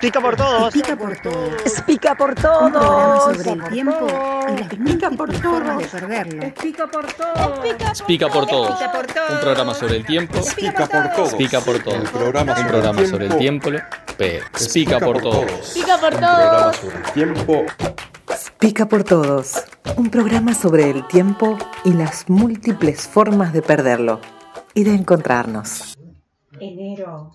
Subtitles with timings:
[0.00, 0.62] Explica por todos.
[0.76, 1.62] Explica por todos.
[1.66, 3.36] Explica por Un programa todos.
[3.36, 4.68] sobre el tiempo y las
[5.10, 5.32] por
[8.28, 8.78] por por.
[9.32, 10.36] Un programa sobre el tiempo.
[10.38, 11.28] Explica por todos.
[11.28, 11.98] Explica por todos.
[11.98, 13.70] Un programa Un sobre programa el tiempo.
[16.00, 16.76] por todos.
[16.76, 17.64] Sobre el tiempo.
[18.88, 19.64] Por todos.
[19.96, 24.20] Un programa sobre el tiempo y las múltiples formas de perderlo
[24.74, 25.96] y de encontrarnos.
[26.60, 27.32] enero,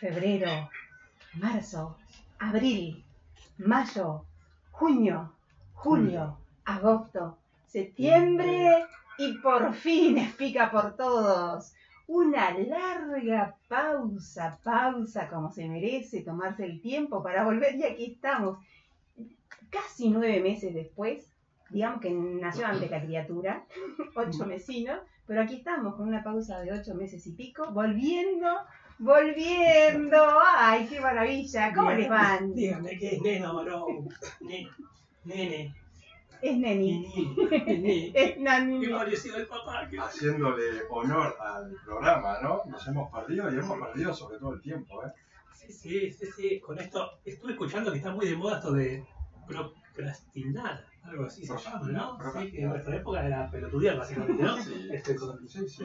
[0.00, 0.70] febrero,
[1.38, 1.96] marzo,
[2.38, 3.04] abril,
[3.58, 4.24] mayo,
[4.70, 5.32] junio,
[5.74, 8.86] julio, agosto, septiembre
[9.18, 11.72] y por fin explica por todos.
[12.06, 18.58] Una larga pausa, pausa como se merece tomarse el tiempo para volver y aquí estamos.
[19.70, 21.30] Casi nueve meses después,
[21.68, 23.64] digamos que nació antes la criatura,
[24.14, 28.48] ocho mesinos, pero aquí estamos con una pausa de ocho meses y pico, volviendo,
[28.98, 30.16] volviendo.
[30.56, 31.72] ¡Ay, qué maravilla!
[31.74, 32.54] ¿Cómo les van?
[32.54, 34.08] Dígame que es nena o varón.
[34.40, 34.68] Nene.
[35.24, 35.74] Nene.
[36.40, 37.34] Es Neni.
[37.66, 38.12] Nene.
[38.14, 38.80] Es Nani.
[38.80, 39.88] Qué parecido el papá.
[39.90, 42.62] qué- Haciéndole honor al programa, ¿no?
[42.66, 45.10] Nos hemos perdido y hemos perdido sobre todo el tiempo, ¿eh?
[45.52, 46.60] Sí, sí, sí, sí.
[46.60, 49.04] Con esto estuve escuchando que está muy de moda esto de
[49.48, 50.84] procrastinar.
[51.08, 52.18] Algo así se llama, ¿no?
[52.40, 54.56] Sí, que en nuestra época era pelotudear, básicamente, ¿no?
[54.62, 54.88] Sí.
[54.92, 55.84] Este, con- Sí, sí.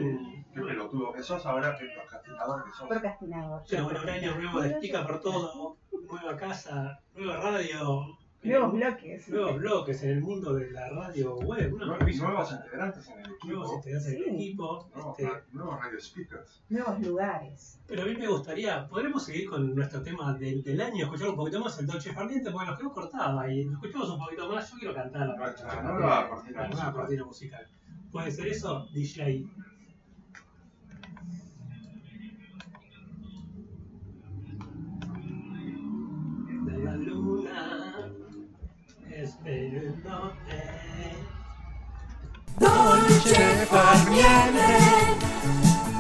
[0.54, 2.88] Qué pelotudo que sos ahora, qué procrastinador que sos.
[2.90, 3.64] Procrastinador.
[3.70, 5.78] Pero bueno, un año nuevo de explica por todo,
[6.12, 9.30] nueva casa, nueva radio, Nuevos bloques.
[9.30, 11.86] nuevos bloques en el mundo de la radio web, una.
[11.98, 13.76] Nuevos integrantes en el nuevos equipo.
[13.76, 14.30] integrantes del Sí.
[14.36, 14.90] equipo.
[14.94, 16.62] Nuevos, este, nuevos radio speakers.
[16.70, 17.80] Nuevos lugares.
[17.88, 21.36] Pero a mí me gustaría, podremos seguir con nuestro tema del, del año, escuchar un
[21.38, 24.72] poquito más el Dolce Farniente, porque nos quedó cortada y escuchamos un poquito más.
[24.72, 26.30] Yo quiero cantar la nueva
[26.94, 27.66] cortina musical.
[28.12, 29.46] ¿Puede ser eso, DJ?
[39.24, 40.60] Esperándote.
[42.60, 44.78] Dolce farniente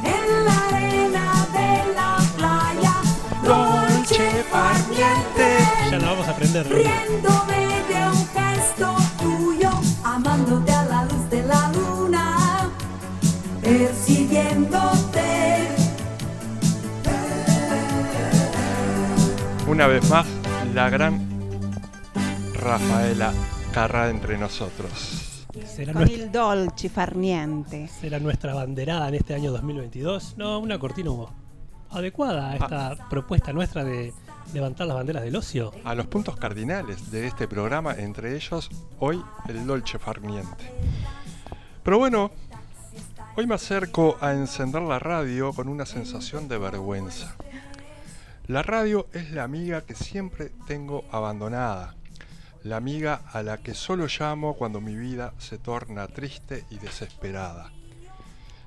[0.03, 2.95] en la arena de la playa.
[3.43, 5.47] Dolce farniente
[5.89, 6.67] Ya la vamos a aprender.
[6.67, 8.87] riéndome de un gesto
[9.19, 9.71] tuyo,
[10.03, 12.69] amándote a la luz de la luna,
[13.61, 15.23] persiguiéndote.
[19.67, 20.25] Una vez más,
[20.73, 21.32] la gran
[22.73, 23.31] Rafaela
[23.71, 25.45] Carra entre nosotros.
[25.63, 27.87] ¿Será Con nuestra, il dolce farniente.
[27.87, 30.37] será nuestra banderada en este año 2022?
[30.37, 31.11] No, una cortina
[31.91, 34.11] adecuada a esta propuesta nuestra de
[34.55, 35.71] levantar las banderas del ocio.
[35.83, 40.73] A los puntos cardinales de este programa, entre ellos, hoy el Dolce Farniente.
[41.83, 42.31] Pero bueno,
[43.37, 47.35] hoy me acerco a encender la radio con una sensación de vergüenza.
[48.47, 51.93] La radio es la amiga que siempre tengo abandonada.
[52.63, 57.73] La amiga a la que solo llamo cuando mi vida se torna triste y desesperada.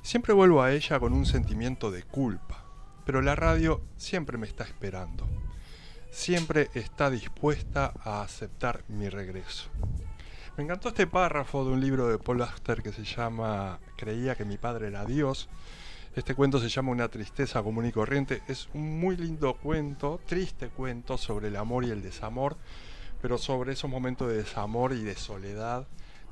[0.02, 2.62] Siempre vuelvo a ella con un sentimiento de culpa,
[3.06, 5.26] pero la radio siempre me está esperando.
[6.10, 9.70] Siempre está dispuesta a aceptar mi regreso.
[10.58, 14.44] Me encantó este párrafo de un libro de Paul Auster que se llama Creía que
[14.44, 15.48] mi padre era Dios.
[16.14, 18.42] Este cuento se llama Una tristeza común y corriente.
[18.46, 22.56] Es un muy lindo cuento, triste cuento sobre el amor y el desamor,
[23.22, 25.86] pero sobre esos momentos de desamor y de soledad,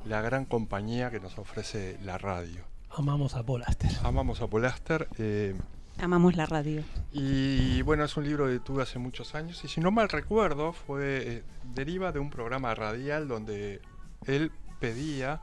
[0.06, 2.62] la gran compañía que nos ofrece la radio.
[2.90, 3.90] Amamos a Paul Aster.
[4.04, 5.08] Amamos a Paul Auster.
[5.18, 5.54] eh,
[5.98, 6.82] Amamos la radio.
[7.12, 10.72] y bueno, es un libro que tuve hace muchos años y si no mal recuerdo,
[10.72, 11.42] fue eh,
[11.74, 13.80] deriva de un programa radial donde
[14.26, 15.40] él pedía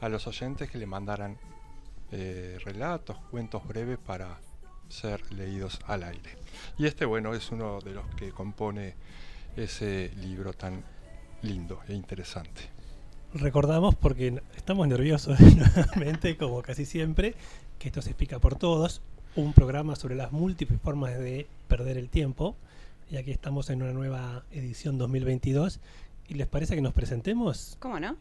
[0.00, 1.38] a los oyentes que le mandaran
[2.10, 4.38] eh, relatos, cuentos breves para
[4.88, 6.36] ser leídos al aire.
[6.76, 8.94] Y este, bueno, es uno de los que compone
[9.56, 10.82] ese libro tan
[11.42, 12.62] lindo e interesante.
[13.34, 17.34] Recordamos, porque estamos nerviosos nuevamente, como casi siempre,
[17.78, 19.02] que esto se explica por todos,
[19.36, 22.56] un programa sobre las múltiples formas de perder el tiempo,
[23.10, 25.80] y aquí estamos en una nueva edición 2022,
[26.28, 27.76] ¿y les parece que nos presentemos?
[27.80, 28.16] ¿Cómo no?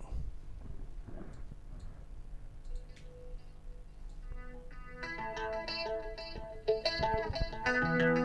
[7.65, 8.22] Thank you.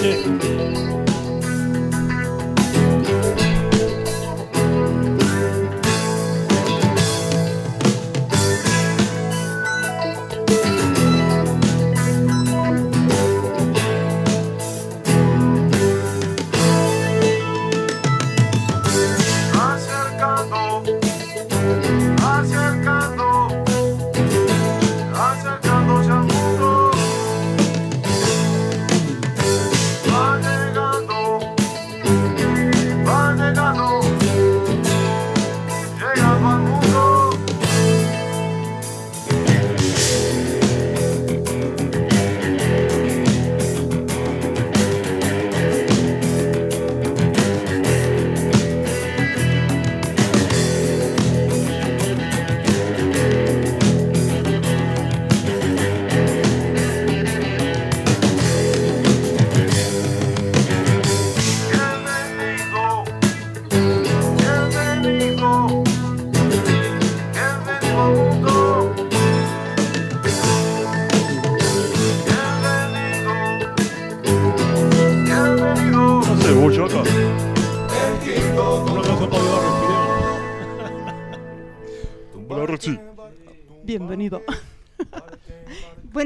[0.04, 0.53] do it.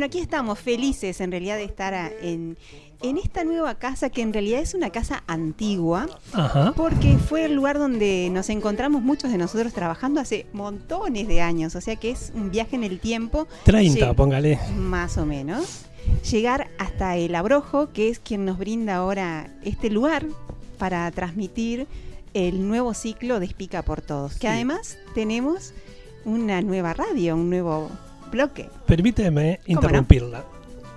[0.07, 2.57] Aquí estamos felices en realidad de estar a- en,
[3.01, 6.73] en esta nueva casa que en realidad es una casa antigua Ajá.
[6.75, 11.75] porque fue el lugar donde nos encontramos muchos de nosotros trabajando hace montones de años,
[11.75, 14.13] o sea que es un viaje en el tiempo 30, Sí.
[14.15, 14.59] póngale.
[14.77, 15.83] más o menos,
[16.31, 20.25] llegar hasta el Abrojo, que es quien nos brinda ahora este lugar
[20.79, 21.85] para transmitir
[22.33, 24.47] el nuevo ciclo de Espica por Todos, que Sí.
[24.47, 25.73] además tenemos
[26.25, 27.89] una nueva radio, un nuevo
[28.31, 28.69] bloque.
[28.85, 29.73] Permíteme no?
[29.73, 30.45] interrumpirla.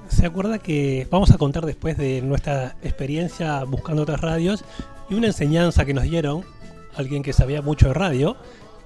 [0.08, 4.64] ¿Se acuerda que vamos a contar después de nuestra experiencia buscando otras radios
[5.08, 6.44] y una enseñanza que nos dieron
[6.96, 8.36] alguien que sabía mucho de radio,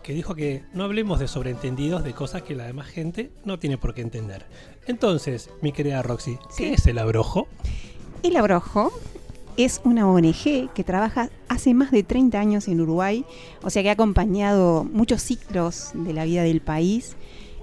[0.03, 3.79] que dijo que no hablemos de sobreentendidos de cosas que la demás gente no tiene
[3.79, 4.45] por qué entender.
[4.87, 6.75] Entonces, mi querida Roxy, ¿qué Sí.
[6.75, 7.49] es el abrojo?
[8.23, 8.93] El Abrojo
[9.57, 13.25] es una ONG que trabaja hace más de 30 años en Uruguay,
[13.63, 17.17] o sea que ha acompañado muchos ciclos de la vida del país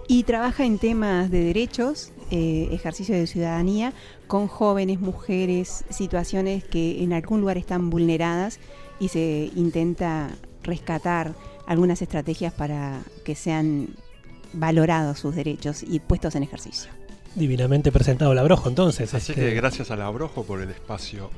[0.08, 3.94] y trabaja en temas de derechos, eh, ejercicio de ciudadanía,
[4.28, 8.60] con jóvenes, mujeres, situaciones que en algún lugar están vulneradas
[9.00, 10.30] y se intenta
[10.64, 11.34] rescatar
[11.66, 13.90] algunas estrategias para que sean
[14.54, 16.92] valorados sus derechos y puestos en ejercicio.
[17.36, 19.14] Divinamente presentado el abrojo, entonces.
[19.14, 21.30] Así este, que gracias al Abrojo por el espacio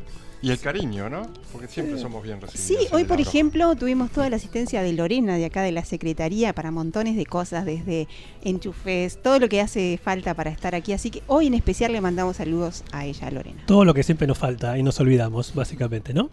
[0.44, 1.26] y el cariño, ¿no?
[1.54, 2.84] Porque siempre somos bien recibidos.
[2.84, 6.52] Sí, hoy por ejemplo tuvimos toda la asistencia de Lorena de acá de la Secretaría
[6.52, 8.10] para montones de cosas, desde
[8.44, 10.92] enchufes, todo lo que hace falta para estar aquí.
[10.92, 13.64] Así que hoy en especial le mandamos saludos a ella, a Lorena.
[13.66, 16.30] Todo lo que siempre nos falta y nos olvidamos, básicamente, ¿no?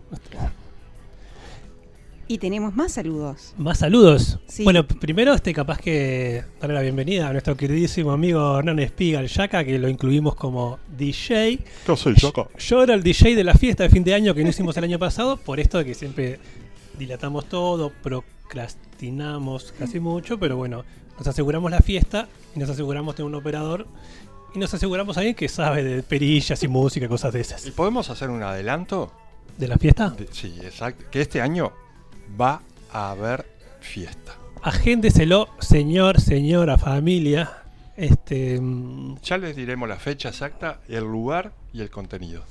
[2.30, 3.54] Y tenemos más saludos.
[3.58, 4.38] Más saludos.
[4.46, 4.62] Sí.
[4.62, 9.26] Bueno, primero este capaz que darle la bienvenida a nuestro queridísimo amigo Hernán Espiga, el
[9.26, 11.58] Yaka, que lo incluimos como DJ.
[11.88, 12.48] Yo soy Choco.
[12.56, 14.84] Yo era el DJ de la fiesta de fin de año que no hicimos el
[14.84, 16.38] año pasado, por esto de que siempre
[16.96, 20.84] dilatamos todo, procrastinamos casi mucho, pero bueno,
[21.18, 23.88] nos aseguramos la fiesta y nos aseguramos tener un operador
[24.54, 27.66] y nos aseguramos a alguien que sabe de perillas y música, cosas de esas.
[27.66, 29.10] ¿Y podemos hacer un adelanto?
[29.58, 30.10] ¿De la fiesta?
[30.10, 31.06] De- sí, exacto.
[31.10, 31.72] Que este año
[32.38, 32.60] va
[32.92, 33.46] a haber
[33.80, 34.34] fiesta.
[34.62, 37.50] Agéndeselo, señor, señora, familia.
[37.96, 38.60] Este.
[38.60, 42.42] mm, Ya les diremos la fecha exacta, el lugar y el contenido.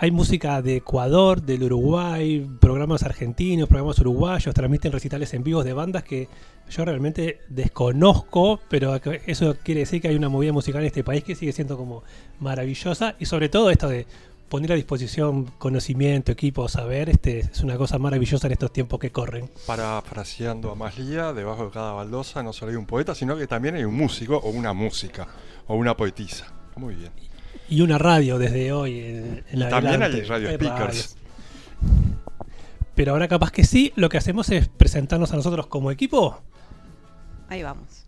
[0.00, 5.72] hay música de Ecuador, del Uruguay, programas argentinos, programas uruguayos, transmiten recitales en vivos de
[5.72, 6.28] bandas que
[6.70, 8.94] yo realmente desconozco, pero
[9.26, 12.04] eso quiere decir que hay una movida musical en este país que sigue siendo como
[12.38, 14.06] maravillosa y sobre todo esto de
[14.48, 19.10] poner a disposición conocimiento, equipo, saber, este es una cosa maravillosa en estos tiempos que
[19.10, 19.50] corren.
[19.66, 23.74] Parafraseando a Maslía, debajo de cada baldosa no solo hay un poeta, sino que también
[23.74, 25.26] hay un músico o una música
[25.66, 26.46] o una poetisa.
[26.76, 27.27] Muy bien.
[27.70, 30.22] Y una radio desde hoy en, en también adelante.
[30.22, 31.16] hay radio speakers.
[32.94, 36.40] Pero ahora capaz que sí, lo que hacemos es presentarnos a nosotros como equipo.
[37.48, 38.06] Ahí vamos.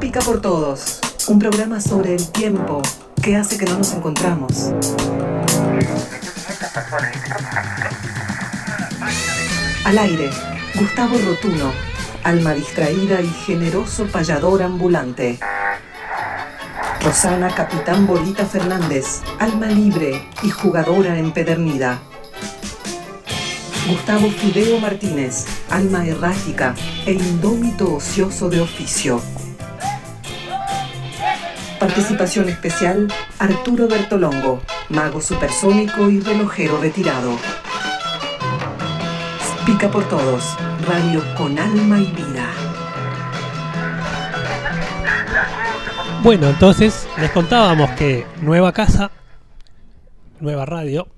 [0.00, 2.82] Pica por todos, un programa sobre el tiempo
[3.22, 4.72] que hace que no nos encontramos.
[9.84, 10.30] Al aire,
[10.74, 11.72] Gustavo Rotuno,
[12.24, 15.38] alma distraída y generoso payador ambulante.
[17.02, 22.00] Rosana Capitán Bolita Fernández, alma libre y jugadora empedernida.
[23.86, 29.20] Gustavo Fideo Martínez, alma errática e indómito ocioso de oficio.
[31.78, 37.38] Participación especial Arturo Bertolongo, mago supersónico y relojero retirado.
[39.66, 42.50] Pica por todos, radio con alma y vida.
[46.22, 49.10] Bueno, entonces les contábamos que nueva casa,
[50.40, 51.08] nueva radio,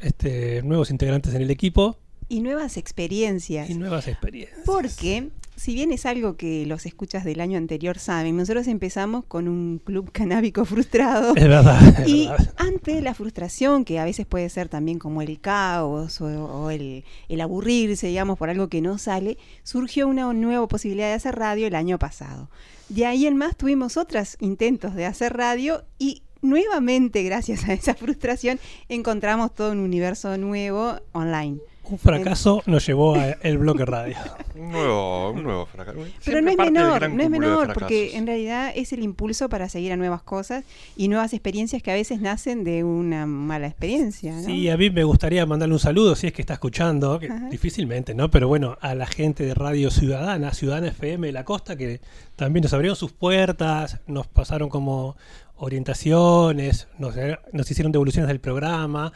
[0.00, 1.98] este, nuevos integrantes en el equipo
[2.28, 3.68] Y nuevas experiencias.
[3.70, 4.60] y nuevas experiencias.
[4.64, 5.30] Porque,
[5.62, 9.78] si bien es algo que los escuchas del año anterior saben, nosotros empezamos con un
[9.78, 11.36] club canábico frustrado.
[11.36, 12.00] Es verdad.
[12.00, 12.52] es Y verdad.
[12.56, 17.04] ante la frustración, que a veces puede ser también como el caos o, o el,
[17.28, 21.68] el aburrirse, digamos, por algo que no sale, surgió una nueva posibilidad de hacer radio
[21.68, 22.50] el año pasado.
[22.88, 27.94] De ahí en más tuvimos otros intentos de hacer radio y nuevamente, gracias a esa
[27.94, 31.60] frustración, encontramos todo un universo nuevo online.
[31.84, 34.16] Un fracaso nos llevó a el bloque radio.
[34.54, 35.98] Un nuevo, un nuevo fracaso.
[35.98, 39.68] Pero Siempre no es menor, no es menor, porque en realidad es el impulso para
[39.68, 40.64] seguir a nuevas cosas
[40.96, 44.32] y nuevas experiencias que a veces nacen de una mala experiencia.
[44.32, 44.42] ¿no?
[44.42, 48.14] Sí, a mí me gustaría mandarle un saludo si es que está escuchando, que difícilmente,
[48.14, 48.30] ¿no?
[48.30, 52.00] Pero bueno, a la gente de Radio Ciudadana, Ciudadana FM de la Costa, que
[52.36, 55.16] también nos abrieron sus puertas, nos pasaron como
[55.56, 57.14] orientaciones, nos,
[57.52, 59.12] nos hicieron devoluciones del programa,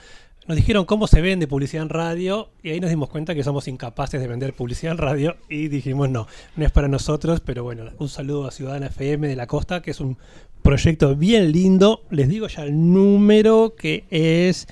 [0.46, 3.66] nos dijeron cómo se vende publicidad en radio y ahí nos dimos cuenta que somos
[3.68, 6.26] incapaces de vender publicidad en radio y dijimos no,
[6.56, 9.90] no es para nosotros, pero bueno, un saludo a Ciudadana FM de la Costa, que
[9.90, 10.16] es un
[10.62, 14.66] proyecto bien lindo, les digo ya el número que es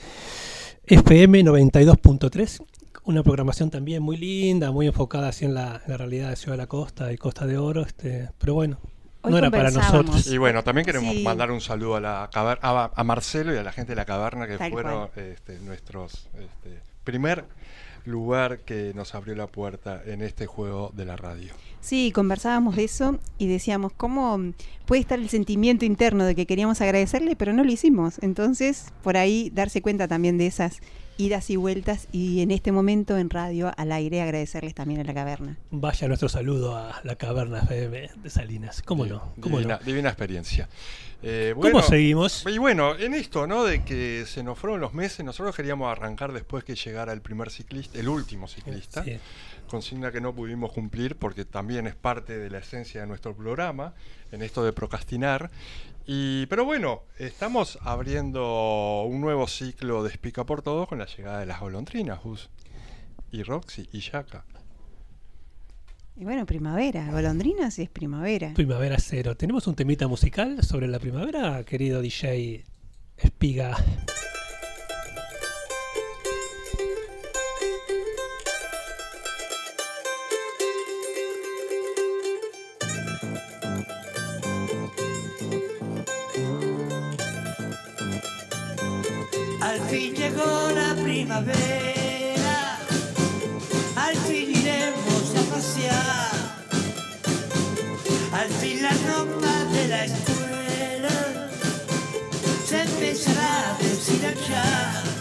[0.87, 2.62] FM 92.3,
[3.04, 6.52] una programación también muy linda, muy enfocada así en la, en la realidad de Ciudad
[6.52, 8.78] de la Costa y Costa de Oro, este, pero bueno,
[9.25, 10.26] Hoy no era para nosotros.
[10.26, 11.23] Y bueno, también queremos Sí.
[11.23, 14.04] mandar un saludo a la caver- a, a Marcelo y a la gente de la
[14.04, 17.45] caverna que Tal fueron este, nuestros este, primer
[18.04, 21.54] lugar que nos abrió la puerta en este juego de la radio.
[21.81, 24.38] Sí, conversábamos de eso y decíamos cómo
[24.87, 28.19] puede estar el sentimiento interno de que queríamos agradecerle, pero no lo hicimos.
[28.23, 30.81] Entonces, por ahí darse cuenta también de esas
[31.16, 35.14] idas y vueltas y en este momento en radio al aire agradecerles también a la
[35.14, 35.56] caverna.
[35.71, 38.83] Vaya nuestro saludo a la caverna FM de Salinas.
[38.83, 39.33] ¿Cómo no?
[39.40, 39.87] ¿Cómo divina, no?
[39.87, 40.68] divina experiencia.
[41.26, 42.44] Eh, ¿Cómo seguimos?
[42.47, 43.64] Y bueno, en esto, ¿no?
[43.64, 47.50] De que se nos fueron los meses, nosotros queríamos arrancar después que llegara el primer
[47.50, 49.02] ciclista, el último ciclista.
[49.02, 49.18] Sí.
[49.68, 53.94] Consigna que no pudimos cumplir porque también es parte de la esencia de nuestro programa,
[54.33, 55.50] en esto de procrastinar.
[56.07, 61.41] Y, pero bueno, estamos abriendo un nuevo ciclo de Explica por Todos con la llegada
[61.41, 62.51] de las golondrinas, Gus.
[63.31, 64.45] Y Roxy y Yaka.
[66.17, 68.53] Y bueno, primavera, golondrinas es primavera.
[68.55, 69.37] Primavera cero.
[69.37, 72.65] ¿Tenemos un temita musical sobre la primavera, querido DJ
[73.17, 73.77] Espiga?
[90.37, 92.79] La primavera,
[93.97, 96.31] al fin iremos a pasear,
[98.33, 101.49] al fin la ropa de la escuela
[102.67, 105.13] se empezará a deshilachar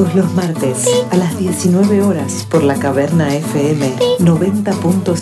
[0.00, 4.72] Todos los martes a las 19 horas por la Caverna FM 90.
[4.76, 5.20] puntos.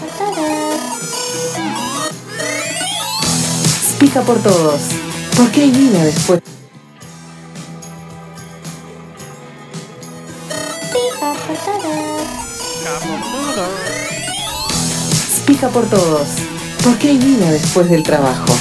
[0.00, 0.80] Por todos.
[4.00, 4.80] Pica por todos.
[5.36, 6.40] Porque hay vida después.
[10.92, 12.26] Pica por todos.
[15.46, 16.26] Pica por todos.
[16.82, 18.52] Porque hay vida después del trabajo.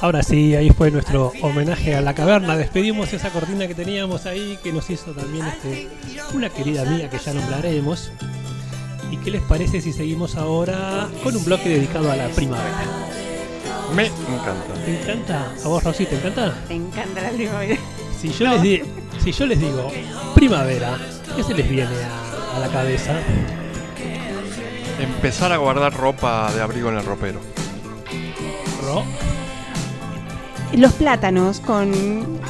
[0.00, 2.56] Ahora sí, ahí fue nuestro homenaje a la caverna.
[2.56, 5.88] Despedimos esa cortina que teníamos ahí, que nos hizo también este,
[6.34, 8.12] una querida amiga que ya nombraremos.
[9.10, 12.84] ¿Y qué les parece si seguimos ahora con un bloque dedicado a la primavera?
[13.94, 14.74] Me encanta.
[14.84, 15.52] ¿Te encanta?
[15.64, 16.54] ¿A vos, Rosy, te encanta?
[16.68, 17.76] Te encanta la primavera.
[18.20, 18.82] Si yo, les, di-
[19.24, 19.90] si yo les digo
[20.34, 20.96] primavera,
[21.34, 23.14] ¿qué se les viene a, a la cabeza?
[25.00, 27.40] Empezar a guardar ropa de abrigo en el ropero.
[28.84, 29.04] Ro,
[30.76, 31.90] Los plátanos con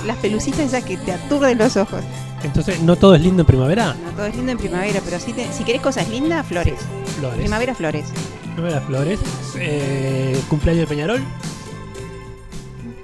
[0.07, 2.03] las pelucitas esas que te aturden los ojos.
[2.43, 3.95] Entonces, ¿no todo es lindo en primavera?
[4.05, 6.81] No todo es lindo en primavera, pero si, te- si querés cosas lindas, flores.
[7.19, 7.39] Flores.
[7.39, 8.07] Primavera, flores.
[8.55, 9.21] Primavera, flores.
[9.57, 11.23] Eh, cumpleaños de Peñarol.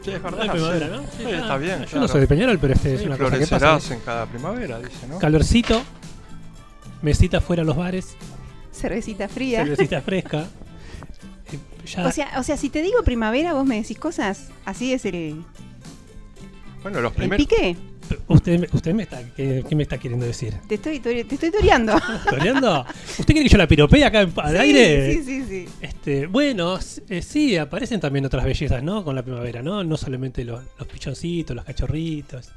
[0.05, 0.50] Sí, es verdad.
[0.53, 0.87] primavera.
[0.88, 0.98] ¿no?
[1.03, 1.79] Sí, Sí, está bien.
[1.81, 2.00] Yo claro.
[2.03, 3.94] no soy de Peñarol, pero este es una cosa que pasa.
[3.94, 5.18] en cada primavera, dice, ¿no?
[5.18, 5.83] Calorcito,
[7.03, 8.16] mesita fuera a los bares,
[8.72, 9.61] Cervecita fría.
[9.64, 10.44] cervecita fresca.
[11.86, 14.48] Ya- O sea, o sea, si te digo primavera, vos me decís cosas.
[14.64, 15.44] Así es el,
[16.82, 17.46] Bueno, los el primeros.
[17.46, 17.76] pique.
[18.28, 20.54] usted, me- usted me está, ¿qué, qué me está queriendo decir?
[20.68, 21.94] Te estoy, te estoy toreando.
[22.30, 22.84] ¿Toreando?
[23.18, 25.12] ¿Usted quiere que yo la piropee acá en- al Sí, aire?
[25.14, 25.68] Sí, sí, sí.
[25.80, 29.02] Este, bueno, eh, sí, aparecen también otras bellezas, ¿no?
[29.04, 29.82] Con la primavera, ¿no?
[29.84, 32.50] No solamente los, los pichoncitos, los cachorritos.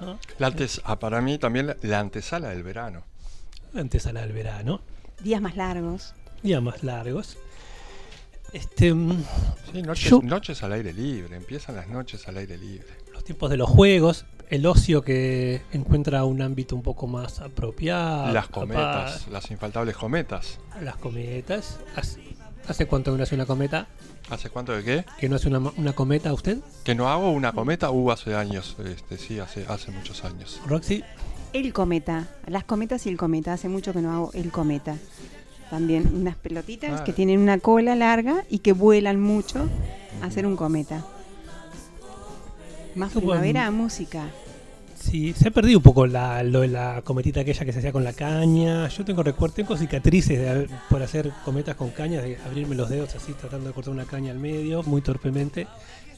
[0.00, 0.18] ¿no?
[0.38, 3.04] La antes, ah, para mí también la, la antesala del verano.
[3.74, 4.80] Antesala del verano,
[5.22, 6.14] Días más largos.
[6.42, 7.36] días más largos.
[8.52, 9.24] Este, mm,
[9.72, 11.36] Sí, noches, Yo- noches al aire libre.
[11.36, 12.86] Empiezan las noches al aire libre.
[13.12, 18.32] los tiempos de los juegos, el ocio que encuentra un ámbito un poco más apropiado.
[18.32, 20.58] las capaz, cometas, las infaltables cometas.
[20.82, 21.78] Las cometas.
[21.96, 22.20] ¿Hace,
[22.66, 23.86] hace cuánto que no hace una cometa?
[24.30, 25.04] ¿Hace cuánto de qué?
[25.18, 26.58] ¿Que no hace una, una cometa usted?
[26.82, 28.76] Que no hago una cometa, uh, hace años.
[28.84, 30.60] Este, sí, hace, hace muchos años.
[30.66, 31.04] Roxy,
[31.52, 32.28] El cometa.
[32.46, 33.52] Las cometas y el cometa.
[33.52, 34.96] Hace mucho que no hago el cometa.
[35.70, 37.04] También unas pelotitas Ah.
[37.04, 39.68] que tienen una cola larga y que vuelan mucho.
[40.22, 41.04] Hacer un cometa.
[42.96, 44.24] Más primavera, música.
[44.98, 47.92] Sí, se ha perdido un poco la, lo de la cometita aquella que se hacía
[47.92, 48.86] con la caña.
[48.88, 52.90] Yo tengo recuerdo, tengo cicatrices de haber- por hacer cometas con cañas, de abrirme los
[52.90, 55.66] dedos así, tratando de cortar una caña al medio, muy torpemente,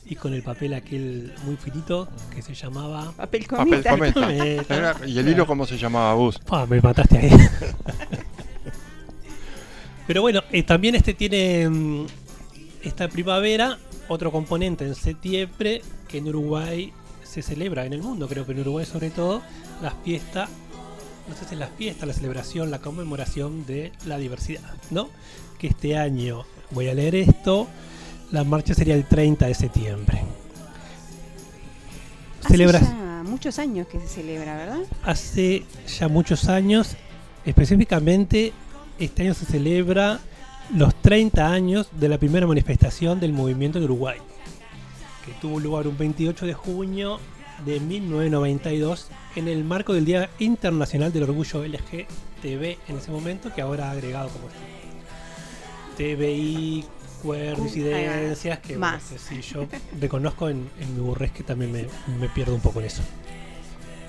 [0.05, 3.13] y con el papel aquel muy finito que se llamaba.
[3.17, 3.97] Papel cometa.
[5.07, 6.41] ¿Y el hilo cómo se llamaba, Bus?
[6.51, 7.31] Ah, me mataste ahí.
[10.07, 12.07] Pero bueno, eh, también este tiene mm,
[12.83, 16.93] esta primavera otro componente en septiembre que en Uruguay
[17.25, 19.43] se celebra en el mundo, creo que en Uruguay sobre todo,
[19.81, 20.51] las fiestas,
[21.29, 25.09] no sé si es la fiesta, la celebración, la conmemoración de la diversidad, ¿no?
[25.59, 27.69] Que este año, voy a leer esto,
[28.33, 30.23] la marcha sería el 30 de septiembre.
[32.45, 34.81] Hace Celebras- ya muchos años que se celebra, ¿verdad?
[35.05, 35.63] hace
[35.99, 36.97] ya muchos años,
[37.47, 38.53] específicamente
[39.05, 40.21] este año se celebra
[40.75, 44.19] los 30 años de la primera manifestación del movimiento en Uruguay,
[45.27, 47.19] que tuvo lugar un 28 de junio
[47.65, 53.61] de 1992 en el marco del Día Internacional del Orgullo LGTB en ese momento, que
[53.61, 56.85] ahora ha agregado como este TBI,
[57.23, 59.03] queer, Uh, disidencias, que, Más.
[59.17, 59.67] sí, yo
[60.01, 61.87] reconozco en, en mi burrés que también me,
[62.19, 63.03] me pierdo un poco en eso.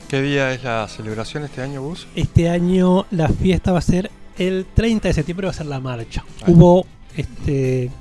[0.08, 2.08] ¿Qué día es la celebración este año, Bus?
[2.16, 5.80] Este año la fiesta va a ser el 30 de septiembre, va a ser la
[5.80, 6.24] marcha.
[6.42, 6.46] Ah.
[6.48, 7.92] Hubo este,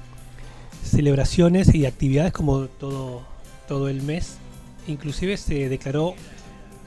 [0.84, 3.22] celebraciones y actividades como todo,
[3.68, 4.38] todo el mes.
[4.88, 6.14] Inclusive se declaró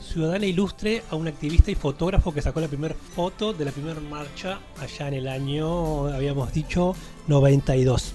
[0.02, 4.00] ciudadana ilustre a un activista y fotógrafo que sacó la primera foto de la primera
[4.00, 6.96] marcha allá en el año, habíamos dicho,
[7.28, 8.14] 92.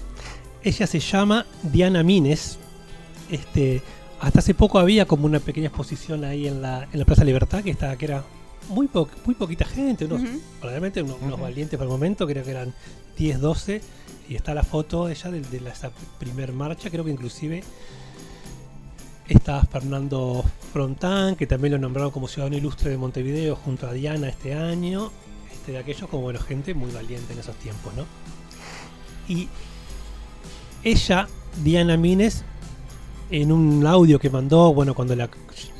[0.63, 2.59] Ella se llama Diana Mines.
[3.29, 3.81] Este,
[4.19, 7.63] hasta hace poco había como una pequeña exposición ahí en la, en la Plaza Libertad
[7.63, 8.23] que, estaba, que era
[8.69, 10.39] muy, po- muy poquita gente, unos, Ujú.
[10.59, 12.73] probablemente unos, valientes para el momento, creo que eran
[13.17, 13.81] 10, 12,
[14.29, 17.63] y está la foto de ella de, de la, esa primer marcha, creo que inclusive
[19.27, 20.43] está Fernando
[20.73, 25.11] Frontán, que también lo nombraron como ciudadano ilustre de Montevideo junto a Diana este año,
[25.51, 28.05] este, de aquellos como bueno, gente muy valiente en esos tiempos, ¿no?
[29.27, 29.47] Y
[30.83, 31.27] ella,
[31.63, 32.43] Diana Mines,
[33.29, 35.29] en un audio que mandó, bueno, cuando la,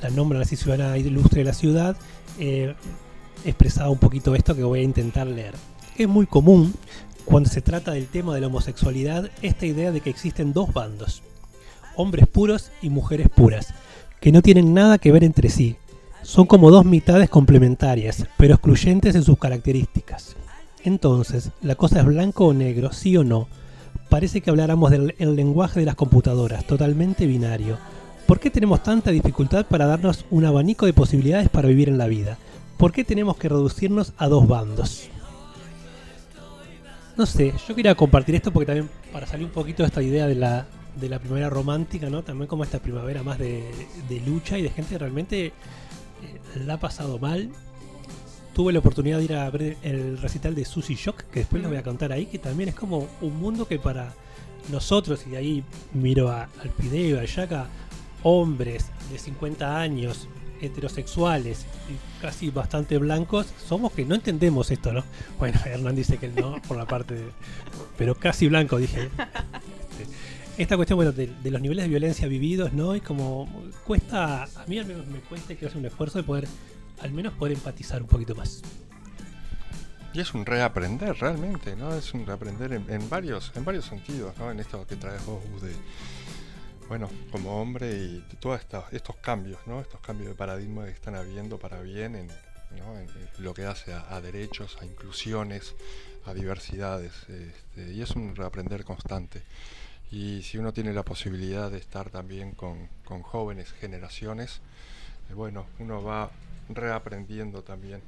[0.02, 1.98] la nombran así ciudadana ilustre de la ciudad,
[2.40, 2.76] eh,
[3.46, 5.54] expresaba un poquito esto que voy a intentar leer.
[5.98, 6.74] Es muy común
[7.26, 11.22] cuando se trata del tema de la homosexualidad esta idea de que existen dos bandos,
[11.96, 13.74] hombres puros y mujeres puras,
[14.20, 15.76] que no tienen nada que ver entre sí.
[16.24, 20.36] Son como dos mitades complementarias, pero excluyentes en sus características.
[20.84, 23.48] Entonces, ¿la cosa es blanco o negro, sí o no?
[24.10, 27.78] Parece que habláramos del el lenguaje de las computadoras, totalmente binario.
[28.32, 32.08] ¿Por qué tenemos tanta dificultad para darnos un abanico de posibilidades para vivir en la
[32.08, 32.38] vida?
[32.78, 35.10] ¿Por qué tenemos que reducirnos a dos bandos?
[37.18, 40.28] No sé, yo quería compartir esto porque también para salir un poquito de esta idea
[40.28, 40.66] de la,
[40.96, 42.24] de la primavera romántica, ¿no?
[42.24, 43.70] También como esta primavera más de,
[44.26, 45.52] lucha y de gente que realmente eh,
[46.66, 47.50] la ha pasado mal.
[48.54, 51.68] Tuve la oportunidad de ir a ver el recital de Susie Shock, que después lo
[51.68, 54.14] voy a contar ahí, que también es como un mundo que para
[54.72, 55.64] nosotros, y de ahí
[55.94, 57.68] miro a- al Pideo, a Yaka,
[58.24, 60.28] hombres de 50 años,
[60.62, 65.04] heterosexuales y casi bastante blancos, somos que no entendemos esto, ¿no?
[65.40, 67.26] Bueno, Hernán dice que no, por la parte de...
[67.98, 69.10] Pero casi blanco, dije.
[69.92, 72.96] Este, esta cuestión, bueno, de, los niveles de violencia vividos, ¿no?
[72.96, 73.50] Y como
[73.86, 76.48] cuesta, a mí al menos me cuesta quiero hacer un esfuerzo de poder,
[77.02, 78.62] al menos poder empatizar un poquito más.
[80.14, 81.94] Y es un reaprender realmente, ¿no?
[81.96, 84.52] Es un reaprender en, en varios, en varios sentidos, ¿no?
[84.52, 85.74] En esto que traes vos, de,
[86.92, 89.80] bueno, como hombre y todos estos, estos cambios, ¿no?
[89.80, 92.28] Estos cambios de paradigma que están habiendo para bien en,
[93.38, 95.74] lo que hace a, derechos, a inclusiones,
[96.26, 97.14] a diversidades.
[97.30, 99.42] este, y es un reaprender constante.
[100.12, 104.60] Y si uno tiene la posibilidad de estar también con, con jóvenes generaciones,
[105.30, 106.30] eh, bueno, uno va
[106.68, 108.02] reaprendiendo también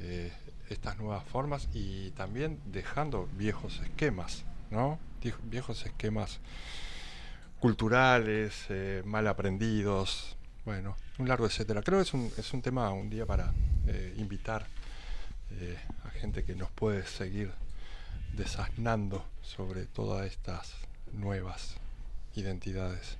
[0.00, 0.32] eh,
[0.68, 4.98] estas nuevas formas y también dejando viejos esquemas, ¿no?
[5.22, 6.40] Vie- Viejos esquemas
[7.66, 11.82] culturales, eh, mal aprendidos, bueno, un largo etcétera.
[11.82, 13.52] Creo que es un, es un tema un día para
[13.88, 14.68] eh, invitar
[15.50, 17.50] eh, a gente que nos puede seguir
[18.36, 20.74] desasnando sobre todas estas
[21.12, 21.74] nuevas
[22.36, 23.16] identidades.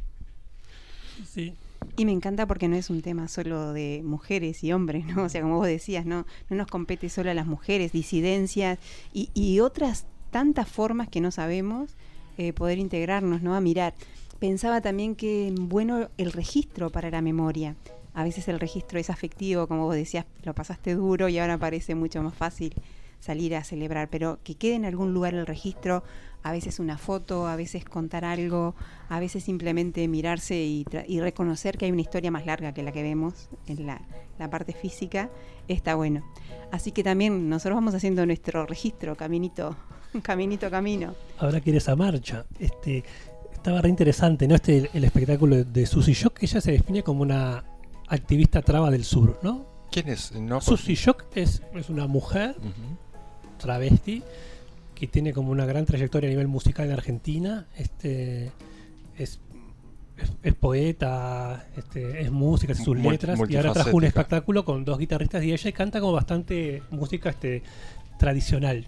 [1.28, 1.56] Sí.
[1.96, 5.24] Y me encanta porque no es un tema solo de mujeres y hombres, ¿no?
[5.24, 8.78] O sea, como vos decías, no, no nos compete solo a las mujeres, disidencias
[9.12, 11.96] y, y otras tantas formas que no sabemos
[12.38, 13.56] eh, poder integrarnos, ¿no?
[13.56, 13.92] A mirar.
[14.38, 17.74] Pensaba también que bueno el registro para la memoria.
[18.14, 21.94] A veces el registro es afectivo, como vos decías, lo pasaste duro y ahora parece
[21.94, 22.74] mucho más fácil
[23.20, 26.02] salir a celebrar, pero que quede en algún lugar el registro,
[26.42, 28.74] a veces una foto, a veces contar algo,
[29.08, 32.82] a veces simplemente mirarse y, tra- y reconocer que hay una historia más larga que
[32.82, 34.00] la que vemos en la,
[34.50, 35.28] parte física,
[35.66, 36.22] está bueno.
[36.70, 39.76] Así que también nosotros vamos haciendo nuestro registro, caminito,
[40.22, 41.14] caminito, camino.
[41.38, 43.02] Ahora que esa marcha, este,
[43.66, 44.54] estaba re interesante, ¿no?
[44.54, 47.64] Este, el espectáculo de Susie Shock, que ella se define como una
[48.06, 49.66] activista traba del sur, ¿no?
[49.90, 50.30] ¿Quién es?
[50.30, 52.54] No, Susie Shock es, es una mujer
[53.58, 54.22] travesti
[54.94, 57.66] que tiene como una gran trayectoria a nivel musical en Argentina.
[57.76, 58.52] Este
[59.18, 59.40] es,
[60.16, 64.84] es, es poeta, este, es música, hace sus letras y ahora trajo un espectáculo con
[64.84, 67.64] dos guitarristas y ella canta como bastante música este,
[68.16, 68.86] tradicional.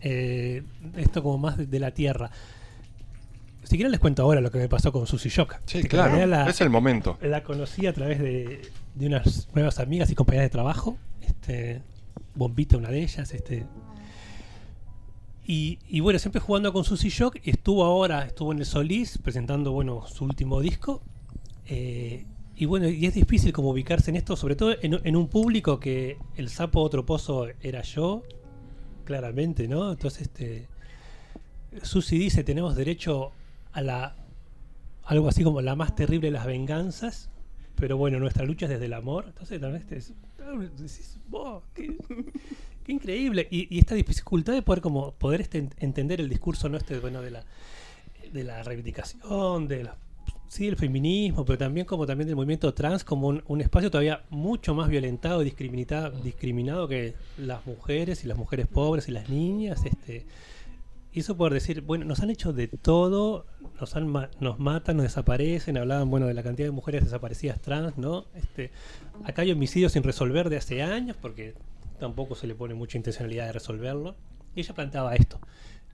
[0.00, 0.64] Eh,
[0.96, 2.32] esto como más de, de la tierra.
[3.68, 5.56] Si quieren les cuento ahora lo que me pasó con Susie Shock.
[5.66, 7.18] Sí, Que claro, la- es el momento.
[7.20, 8.62] la conocí a través de,
[8.94, 10.96] de unas nuevas amigas y compañeras de trabajo.
[11.20, 11.82] Este,
[12.36, 13.32] Bombita, una de ellas.
[13.34, 13.66] Este,
[15.46, 17.36] y, y bueno, siempre jugando con Susie Shock.
[17.44, 21.02] Estuvo ahora, estuvo en el Solís presentando bueno su último disco.
[21.66, 22.24] Eh,
[22.56, 25.78] y bueno, y es difícil como ubicarse en esto, sobre todo en, en un público
[25.78, 28.22] que el sapo otro pozo era yo,
[29.04, 29.90] claramente, ¿no?
[29.92, 30.68] Entonces, este.
[31.82, 33.32] Susi dice: tenemos derecho
[33.76, 34.16] a la.
[35.04, 37.30] algo así como la más terrible de las venganzas,
[37.76, 39.24] pero bueno, nuestra lucha es desde el amor.
[39.28, 40.12] Entonces, también es-
[40.76, 41.96] decís, "Wow, qué,
[42.88, 43.46] increíble.
[43.50, 47.20] Y, esta dificultad de poder como poder este, ent- entender el discurso no este, bueno,
[47.22, 47.44] de la,
[48.32, 49.96] de la reivindicación, de la,
[50.48, 54.22] sí, el feminismo, pero también como también del movimiento trans como un, un espacio todavía
[54.30, 59.28] mucho más violentado y discriminado, discriminado que las mujeres y las mujeres pobres y las
[59.28, 59.84] niñas.
[59.84, 60.24] Este,
[61.16, 63.46] y eso poder decir, bueno, nos han hecho de todo,
[63.80, 67.58] nos han ma- nos matan, nos desaparecen, hablaban bueno de la cantidad de mujeres desaparecidas
[67.62, 68.26] trans, ¿no?
[68.34, 68.70] Este,
[69.24, 71.54] acá hay homicidios sin resolver de hace años porque
[71.98, 74.14] tampoco se le pone mucha intencionalidad de resolverlo.
[74.54, 75.40] Y ella planteaba esto.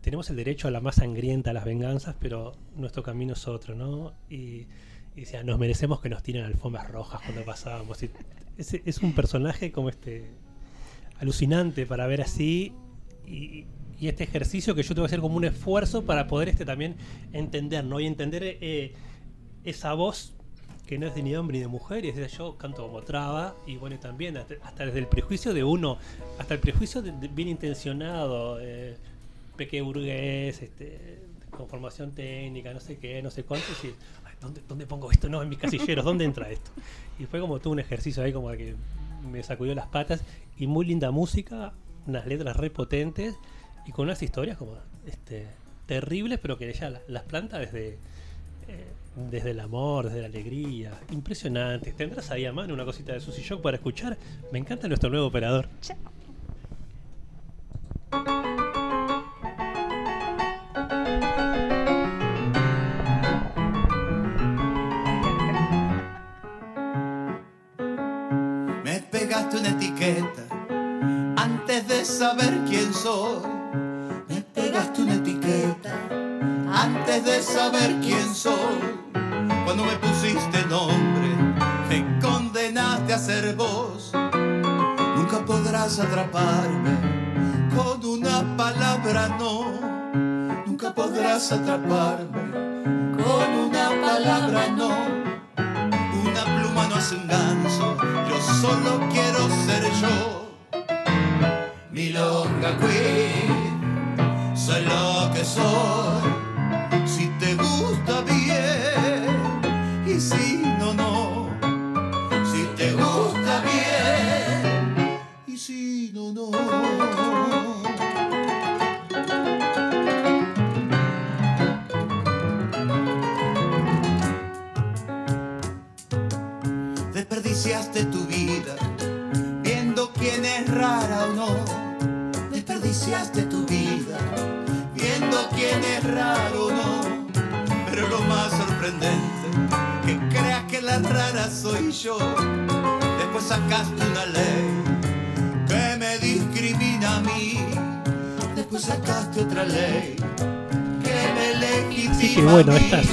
[0.00, 3.76] Tenemos el derecho a la más sangrienta, a las venganzas, pero nuestro camino es otro,
[3.76, 4.14] ¿no?
[4.28, 4.66] Y,
[5.14, 7.98] y decía, nos merecemos que nos tiren alfombras rojas cuando pasábamos.
[8.58, 10.32] Es un personaje como este
[11.20, 12.72] alucinante para ver así
[13.24, 13.66] y,
[14.02, 16.96] y este ejercicio que yo tengo que hacer como un esfuerzo para poder este también
[17.32, 18.00] entender, ¿no?
[18.00, 18.92] Y entender eh,
[19.62, 20.32] esa voz
[20.88, 23.02] que no es de ni hombre ni de mujer, y es decir, yo canto como
[23.02, 25.98] traba, y bueno, también hasta, hasta desde el prejuicio de uno,
[26.40, 28.96] hasta el prejuicio de- de bien intencionado, eh,
[29.56, 33.86] peque burgués, este, con formación técnica, no sé qué, no sé cuánto, y
[34.24, 35.28] "Ay, ¿dónde, ¿dónde pongo esto?
[35.28, 36.72] No, en mis casilleros, ¿dónde entra esto?
[37.20, 38.74] Y fue como todo un ejercicio ahí como que
[39.30, 40.24] me sacudió las patas
[40.58, 41.72] y muy linda música,
[42.08, 43.36] unas letras re potentes
[43.86, 45.46] y con unas historias como este,
[45.86, 47.98] terribles, pero que ella la- las planta desde,
[48.68, 48.86] eh,
[49.30, 50.92] desde el amor, desde la alegría.
[51.10, 51.92] Impresionante.
[51.92, 54.16] ¿Tendrás ahí a mano una cosita de Susy Shock para escuchar?
[54.52, 55.68] Me encanta nuestro nuevo operador.
[68.84, 70.42] Me pegaste una etiqueta
[71.36, 73.51] antes de saber quién soy.
[77.20, 78.80] De saber quién soy.
[79.64, 81.28] Cuando me pusiste nombre,
[81.88, 84.12] me condenaste a ser vos.
[85.16, 86.96] Nunca podrás atraparme
[87.76, 89.64] con una palabra no.
[90.66, 92.50] Nunca podrás atraparme
[93.22, 94.90] con una palabra no.
[96.24, 97.96] Una pluma no hace un ganso,
[98.28, 100.48] yo solo quiero ser yo.
[101.90, 105.91] Milonga Queen, soy lo que soy.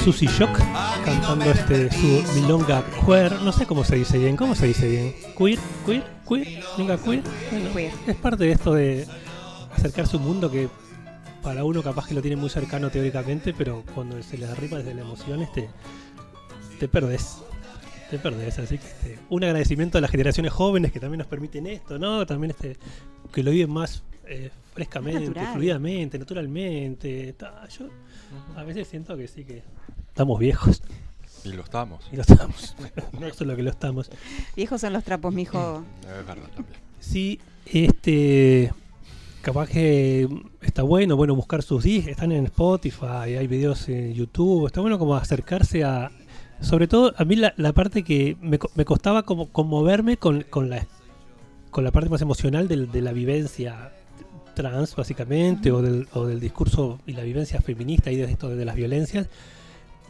[0.04, 0.58] Susy Shock
[1.04, 5.14] cantando este su milonga queer, no sé cómo se dice bien, ¿cómo se dice bien?
[5.36, 7.22] Queer, queer, queer, milonga queer.
[7.50, 7.92] Bueno, Queer.
[8.06, 9.06] es parte de esto de
[9.72, 10.68] acercarse a un mundo que
[11.42, 14.94] para uno capaz que lo tiene muy cercano teóricamente, pero cuando se le arriba desde
[14.94, 15.68] la emoción, este,
[16.78, 17.38] te perdés.
[18.10, 21.66] Te perdés, así que este, un agradecimiento a las generaciones jóvenes que también nos permiten
[21.66, 22.24] esto, ¿no?
[22.26, 22.76] También este,
[23.32, 25.52] que lo viven más eh, frescamente, natural.
[25.52, 27.34] fluidamente, naturalmente.
[27.34, 27.88] ta, yo
[28.56, 29.62] a veces siento que sí que
[30.08, 30.82] estamos viejos.
[31.44, 32.04] Y lo estamos.
[32.12, 32.76] Y lo estamos.
[33.20, 34.10] no es solo que lo estamos.
[34.56, 35.82] Viejos son los trapos, mijo.
[36.02, 36.78] Es verdad también.
[37.00, 38.72] Sí, este.
[39.42, 40.28] Capaz que
[40.60, 44.98] está bueno, bueno, buscar sus discos, están en Spotify, hay videos en YouTube, está bueno
[44.98, 46.10] como acercarse a...
[46.60, 50.42] Sobre todo, a mí la, la parte que me, co- me costaba como conmoverme con,
[50.42, 50.86] con, la,
[51.70, 53.92] con la parte más emocional de la vivencia
[54.60, 58.64] trans, básicamente, o, del, o del discurso y la vivencia feminista y de esto de
[58.64, 59.28] las violencias,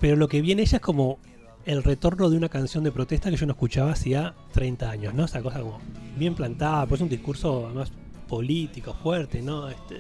[0.01, 1.19] pero lo que viene ella es como
[1.67, 5.25] el retorno de una canción de protesta que yo no escuchaba hacía 30 años, ¿no?
[5.27, 5.79] Esa cosa como
[6.19, 7.93] bien plantada, pues un discurso además
[8.29, 9.69] político, fuerte, ¿no?
[9.69, 9.97] Este,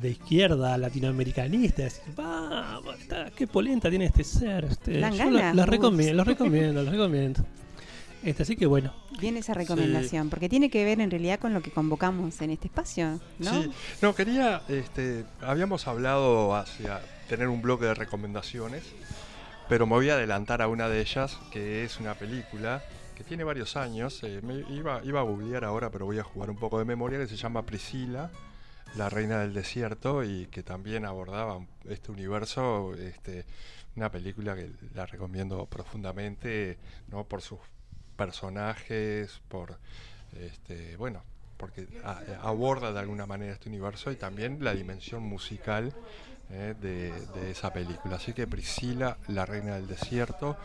[0.00, 4.64] de izquierda, latinoamericanista, decir, vamos, está- qué polenta tiene este ser.
[4.64, 7.44] Este, yo lo- lo, recomiendo, lo recomiendo, lo recomiendo.
[8.24, 11.62] Este, así que bueno, Viene esa recomendación, porque tiene que ver en realidad con lo
[11.62, 13.62] que convocamos en este espacio, ¿no?
[13.62, 18.82] Sí, no, quería, este, habíamos hablado hacia tener un bloque de recomendaciones,
[19.68, 22.82] pero me voy a adelantar a una de ellas, que es una película
[23.14, 26.50] que tiene varios años, eh, me iba, iba a googlear ahora, pero voy a jugar
[26.50, 28.30] un poco de memoria, que se llama Priscila,
[28.96, 33.44] la reina del desierto, y que también abordaba este universo, este,
[33.96, 37.24] una película que la recomiendo profundamente, ¿no?
[37.24, 37.58] por sus
[38.16, 39.78] personajes, por
[40.40, 41.22] este, bueno,
[41.56, 41.86] porque
[42.42, 45.94] aborda de alguna manera este universo y también la dimensión musical
[46.50, 48.16] eh, de, de esa película.
[48.16, 50.56] Así que Priscila, la reina del desierto,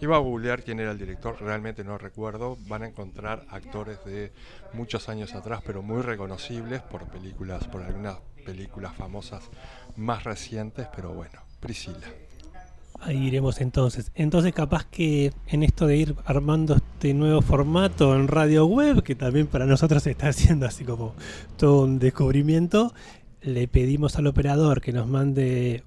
[0.00, 4.32] iba a googlear quién era el director, realmente no recuerdo, van a encontrar actores de
[4.72, 9.44] muchos años atrás, pero muy reconocibles por películas, por algunas películas famosas
[9.96, 12.06] más recientes, pero bueno, Priscila.
[13.00, 14.10] Ahí iremos entonces.
[14.14, 19.14] Entonces capaz que en esto de ir armando este nuevo formato en radio web, que
[19.14, 21.14] también para nosotros se está haciendo así como
[21.56, 22.92] todo un descubrimiento,
[23.40, 25.84] le pedimos al operador que nos mande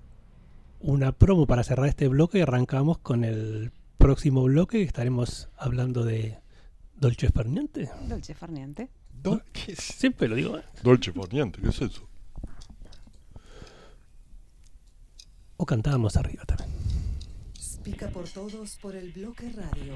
[0.80, 6.04] una promo para cerrar este bloque y arrancamos con el próximo bloque que estaremos hablando
[6.04, 6.40] de
[6.96, 7.90] Dolce Farniente.
[8.08, 8.90] Dolce Farniente.
[9.22, 9.78] Dol- ¿qué es?
[9.98, 10.58] Siempre lo digo.
[10.58, 10.64] ¿eh?
[10.82, 12.08] Dolce Farniente, ¿qué es eso?
[15.58, 16.70] O cantábamos arriba también.
[17.84, 19.96] Pica por todos por el bloque radio.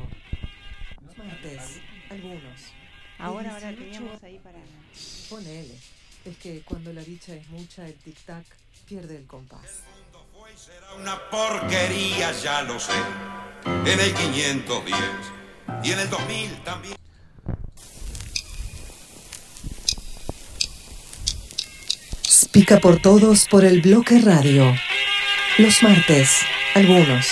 [1.17, 2.61] Martes, algunos.
[3.19, 4.57] Ahora, ahora 18, teníamos ahí para...
[5.29, 5.75] Ponele.
[6.25, 8.43] Es que cuando la dicha es mucha, el tic-tac
[8.87, 9.83] pierde el compás.
[10.99, 12.93] Una porquería, ya lo sé.
[13.65, 14.95] En el 510
[15.83, 16.95] y en el 2000 también.
[22.51, 24.73] Pica por todos por el bloque radio.
[25.57, 26.41] Los martes,
[26.73, 27.27] algunos,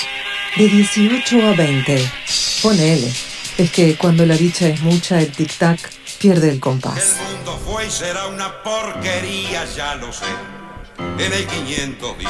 [0.58, 1.98] de 18 a 20.
[2.62, 3.12] Ponele.
[3.58, 5.80] Es que cuando la dicha es mucha, el tic-tac
[6.20, 7.20] pierde el compás.
[7.20, 10.26] El mundo fue y será una porquería, ya lo sé.
[10.98, 12.30] En el 510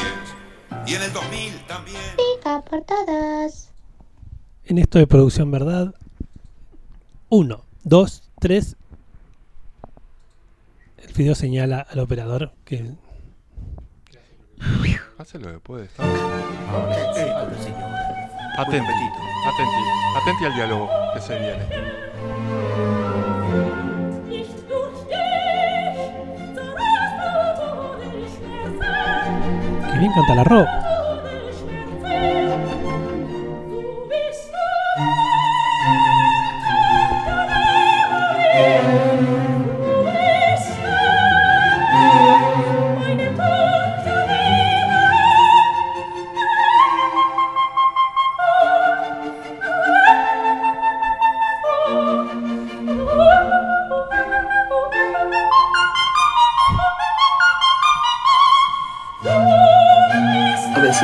[0.86, 2.01] y en el 2000 también.
[2.15, 3.69] Pica por todos.
[4.65, 5.93] En esto de producción verdad,
[7.29, 8.77] uno, dos, tres.
[10.97, 12.95] El video señala al operador que
[15.17, 16.05] Hace lo que puede estar.
[18.55, 19.09] Atenti,
[19.47, 19.83] atenti,
[20.15, 21.65] atenti al diálogo que se viene.
[29.91, 30.92] que bien canta la Ro.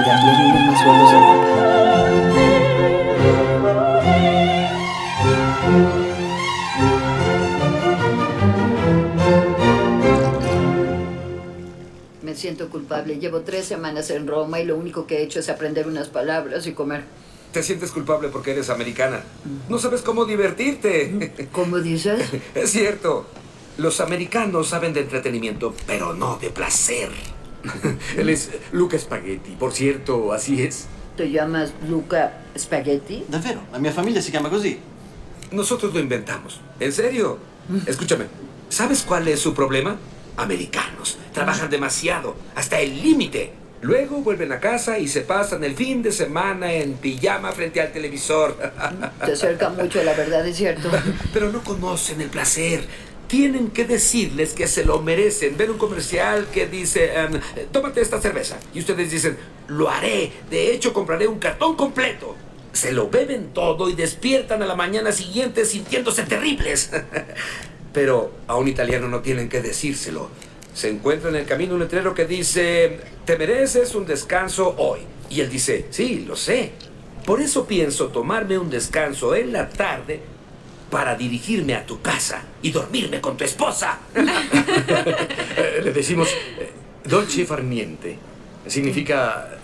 [0.10, 0.50] Los.
[12.24, 13.19] Me siento culpable.
[13.19, 16.65] Llevo tres semanas en Roma y lo único que he hecho es aprender unas palabras
[16.65, 17.04] y comer.
[17.52, 19.22] Te sientes culpable porque eres americana.
[19.67, 21.34] No sabes cómo divertirte.
[21.52, 22.22] ¿Cómo dices?
[22.56, 23.28] Es cierto.
[23.78, 27.10] Los americanos saben de entretenimiento, pero no de placer.
[28.17, 29.52] Él es Luca Spaghetti.
[29.52, 30.88] Por cierto, así es.
[31.15, 33.26] ¿Te llamas Luca Spaghetti?
[33.28, 34.80] Davvero, la mia famiglia si chiama così.
[35.52, 36.62] Nosotros lo inventamos.
[36.80, 37.39] ¿En serio?
[37.86, 38.26] Escúchame,
[38.69, 39.98] ¿sabes cuál es su problema?
[40.38, 41.17] Americanos.
[41.34, 43.54] Trabajan demasiado, hasta el límite.
[43.82, 47.91] Luego vuelven a casa y se pasan el fin de semana en pijama frente al
[47.91, 48.58] televisor.
[49.26, 50.89] Te acerca mucho a la verdad, es cierto.
[51.34, 52.86] Pero no conocen el placer.
[53.29, 55.55] Tienen que decirles que se lo merecen.
[55.55, 57.39] Ver un comercial que dice, em,
[57.71, 58.57] tómate esta cerveza.
[58.73, 60.32] Y ustedes dicen, lo haré.
[60.49, 62.36] De hecho, compraré un cartón completo.
[62.73, 66.89] Se lo beben todo y despiertan a la mañana siguiente sintiéndose terribles.
[67.93, 70.32] Pero a un italiano no tienen que decírselo.
[70.73, 75.01] Se encuentra en el camino un letrero que dice, te mereces un descanso hoy.
[75.30, 76.71] Y él dice, sí, lo sé.
[77.27, 80.19] Por eso pienso tomarme un descanso en la tarde
[80.89, 83.99] para dirigirme a tu casa y dormirme con tu esposa.
[84.15, 86.71] Le decimos eh,
[87.03, 88.17] dolce far niente.
[88.65, 89.57] Significa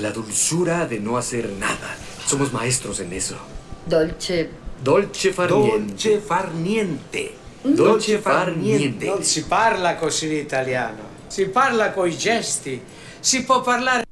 [0.00, 1.96] la dulzura de no hacer nada.
[2.26, 3.36] Somos maestros en eso.
[3.86, 4.50] Dolce.
[4.82, 5.88] Dolce far niente.
[5.88, 7.34] Dolce far niente.
[7.62, 9.06] Dolce far niente.
[9.06, 12.80] Non si parla così in italiano, si parla coi gesti,
[13.20, 14.04] si può parlare.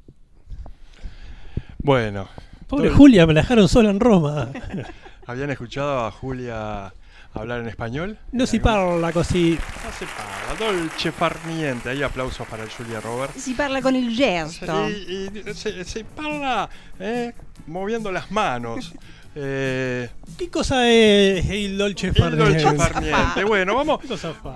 [1.77, 2.29] Bueno.
[2.65, 4.49] Pobre Julia, me la dejaron sola en Roma.
[5.25, 6.93] ¿Habían escuchado a Julia
[7.33, 8.17] hablar en español?
[8.31, 9.57] No si parla così.
[9.85, 11.89] No si parla, dolce far niente.
[11.89, 13.41] Hay aplausos para Julia Roberts.
[13.41, 14.89] Si parla con il gesto.
[14.89, 16.69] Y, y se, se parla
[16.99, 17.33] eh,
[17.67, 18.93] moviendo las manos.
[19.35, 22.77] Eh, ¿Qué cosa es el dolce far el dolce niente?
[22.77, 23.43] far niente.
[23.47, 23.99] Bueno, vamos.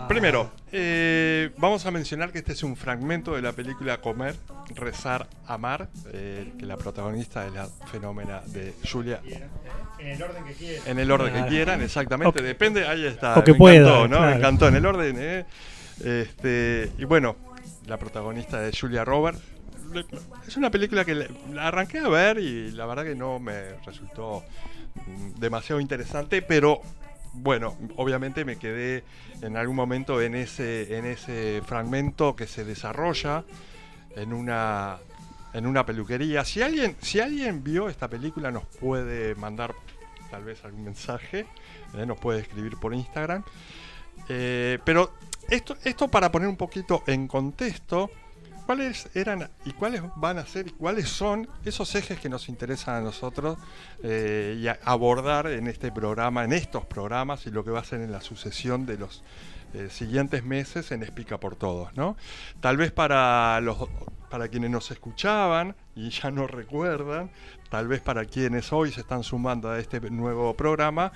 [0.07, 4.35] Primero, eh, vamos a mencionar que este es un fragmento de la película Comer,
[4.75, 9.19] Rezar, Amar, eh, que la protagonista es la fenómena de Julia.
[9.99, 10.87] En el orden que quieran.
[10.87, 12.39] En el orden que quieran, exactamente.
[12.39, 13.39] O- Depende, ahí está.
[13.39, 14.17] o que me pueda, encantó, ¿no?
[14.17, 14.31] claro.
[14.31, 15.15] Me encantó en el orden.
[15.19, 15.45] ¿eh?
[16.03, 17.35] Este, y bueno,
[17.87, 19.41] la protagonista es Julia Roberts.
[20.47, 24.43] Es una película que la arranqué a ver y la verdad que no me resultó
[24.95, 26.81] mm, demasiado interesante, pero
[27.33, 29.03] bueno, obviamente me quedé
[29.41, 33.43] en algún momento en ese, en ese fragmento que se desarrolla
[34.15, 34.97] en una
[35.53, 36.45] en una peluquería.
[36.45, 39.73] Si alguien, si alguien vio esta película nos puede mandar
[40.29, 41.47] tal vez algún mensaje,
[41.95, 43.43] eh, nos puede escribir por Instagram.
[44.29, 45.13] Eh, pero
[45.49, 48.11] esto, esto para poner un poquito en contexto,
[48.67, 52.95] ¿cuáles eran y cuáles van a ser y cuáles son esos ejes que nos interesan
[52.95, 53.57] a nosotros
[54.03, 58.01] eh, y abordar en este programa, en estos programas y lo que va a ser
[58.01, 59.23] en la sucesión de los
[59.73, 62.17] eh, siguientes meses en Explica por Todos, ¿no?
[62.59, 63.77] Tal vez para los
[64.29, 67.31] para quienes nos escuchaban y ya no recuerdan,
[67.69, 71.13] tal vez para quienes hoy se están sumando a este nuevo programa,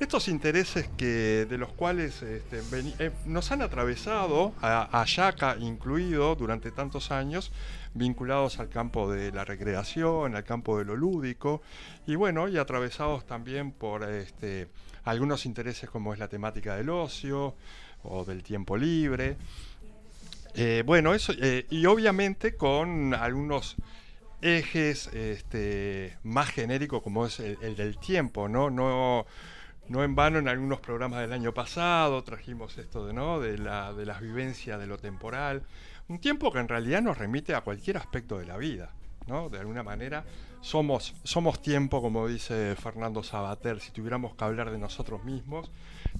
[0.00, 2.62] estos intereses que de los cuales este,
[2.98, 7.52] eh, nos han atravesado, a, a incluido, durante tantos años,
[7.92, 11.60] vinculados al campo de la recreación, al campo de lo lúdico,
[12.06, 14.68] y bueno, y atravesados también por este,
[15.04, 17.54] algunos intereses como es la temática del ocio
[18.02, 19.36] o del tiempo libre.
[20.54, 23.76] Eh, bueno, eso, eh, y obviamente con algunos
[24.42, 28.48] ejes este, más genéricos como es el, el del tiempo.
[28.48, 28.70] No,
[29.90, 33.40] no en vano en algunos programas del año pasado trajimos esto de, ¿no?
[33.40, 35.64] de, la, de las vivencias de lo temporal,
[36.08, 38.92] un tiempo que en realidad nos remite a cualquier aspecto de la vida,
[39.26, 39.48] ¿no?
[39.48, 40.24] De alguna manera
[40.60, 45.72] somos, somos tiempo, como dice Fernando Sabater, si tuviéramos que hablar de nosotros mismos,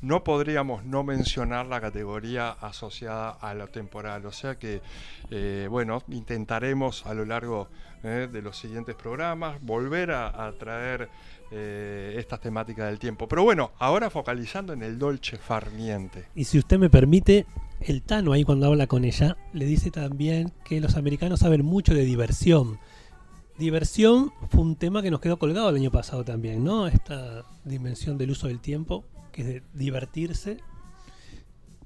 [0.03, 4.27] no podríamos no mencionar la categoría asociada a lo temporal.
[4.27, 4.83] O sea que,
[5.31, 7.69] eh, bueno, intentaremos a lo largo
[8.03, 11.09] eh, de los siguientes programas volver a, a traer
[11.51, 13.27] eh, estas temáticas del tiempo.
[13.27, 16.27] Pero bueno, ahora focalizando en el dolce farniente.
[16.35, 17.47] Y si usted me permite,
[17.81, 21.95] el Tano ahí cuando habla con ella le dice también que los americanos saben mucho
[21.95, 22.79] de diversión.
[23.59, 26.87] Diversión fue un tema que nos quedó colgado el año pasado también, ¿no?
[26.87, 30.59] Esta dimensión del uso del tiempo, que es de divertirse,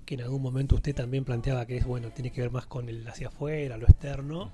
[0.05, 2.89] que en algún momento usted también planteaba que es, bueno, tiene que ver más con
[2.89, 4.53] el hacia afuera, lo externo,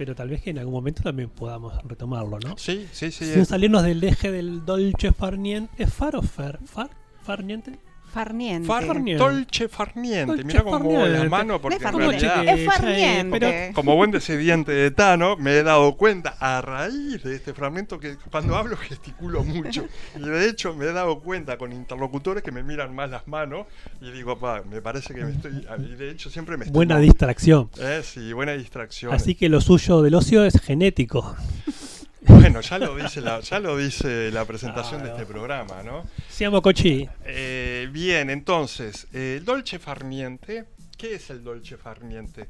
[0.00, 2.56] pero tal vez que en algún momento también podamos retomarlo, ¿no?
[2.56, 3.26] Sí, sí, sí.
[3.26, 6.58] Sin es- salirnos del eje del dolce farniente, ¿es far o fer?
[6.64, 6.88] ¿Far?
[7.22, 7.78] ¿Farniente?
[8.10, 8.66] Farniente.
[8.66, 9.14] Farniente.
[9.22, 10.26] Dolce farniente.
[10.26, 12.58] Dolce Mira cómo muevo la mano porque No es en farniente, realidad...
[12.58, 13.40] es farniente.
[13.40, 17.98] Pero- Como buen descendiente de Tano, me he dado cuenta a raíz de este fragmento
[18.00, 19.86] que cuando hablo gesticulo mucho.
[20.16, 23.66] Y de hecho me he dado cuenta con interlocutores que me miran más las manos
[24.00, 25.66] y digo, pa, me parece que me estoy.
[25.78, 26.74] Y de hecho siempre me estoy.
[26.74, 27.70] Buena distracción.
[27.78, 29.12] Eh, sí, buena distracción.
[29.14, 31.36] Así que lo suyo del ocio es genético.
[32.22, 36.04] Bueno, ya lo dice la, ya lo dice la presentación de este programa, ¿no?
[36.28, 37.08] Siamo cochi.
[37.24, 40.66] Eh, bien, entonces, eh, el dolce farniente,
[40.98, 42.46] ¿qué es el dolce farniente?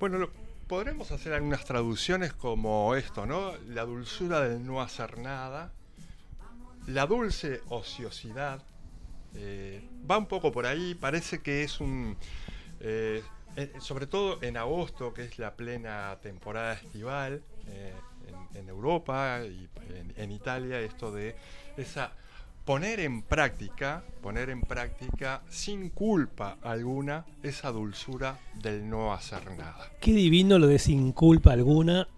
[0.00, 0.30] Bueno, lo-
[0.66, 3.52] podremos hacer algunas traducciones como esto, ¿no?
[3.68, 5.72] La dulzura del no hacer nada,
[6.86, 8.62] la dulce ociosidad,
[9.34, 12.16] eh, va un poco por ahí, parece que es un...
[13.80, 17.42] sobre todo en agosto, que es la plena temporada estival
[18.54, 19.68] en, Europa y
[20.16, 21.36] en, Italia, esto de
[21.76, 22.12] esa
[22.64, 29.90] poner en práctica, poner en práctica sin culpa alguna esa dulzura del no hacer nada.
[30.00, 32.08] Qué divino lo de sin culpa alguna.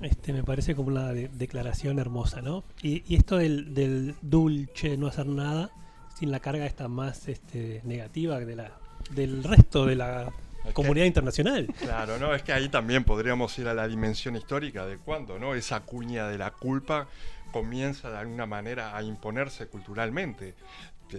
[0.00, 2.64] Este me parece como una de- declaración hermosa, ¿no?
[2.82, 5.70] Y, esto del, del dulce, no hacer nada,
[6.18, 8.72] sin la carga esta más este, negativa de la,
[9.14, 10.32] del resto de la
[10.72, 11.66] comunidad internacional.
[11.78, 15.54] Claro, no, es que ahí también podríamos ir a la dimensión histórica de cuando, ¿no?
[15.54, 17.06] Esa cuña de la culpa
[17.52, 20.54] comienza de alguna manera a imponerse culturalmente.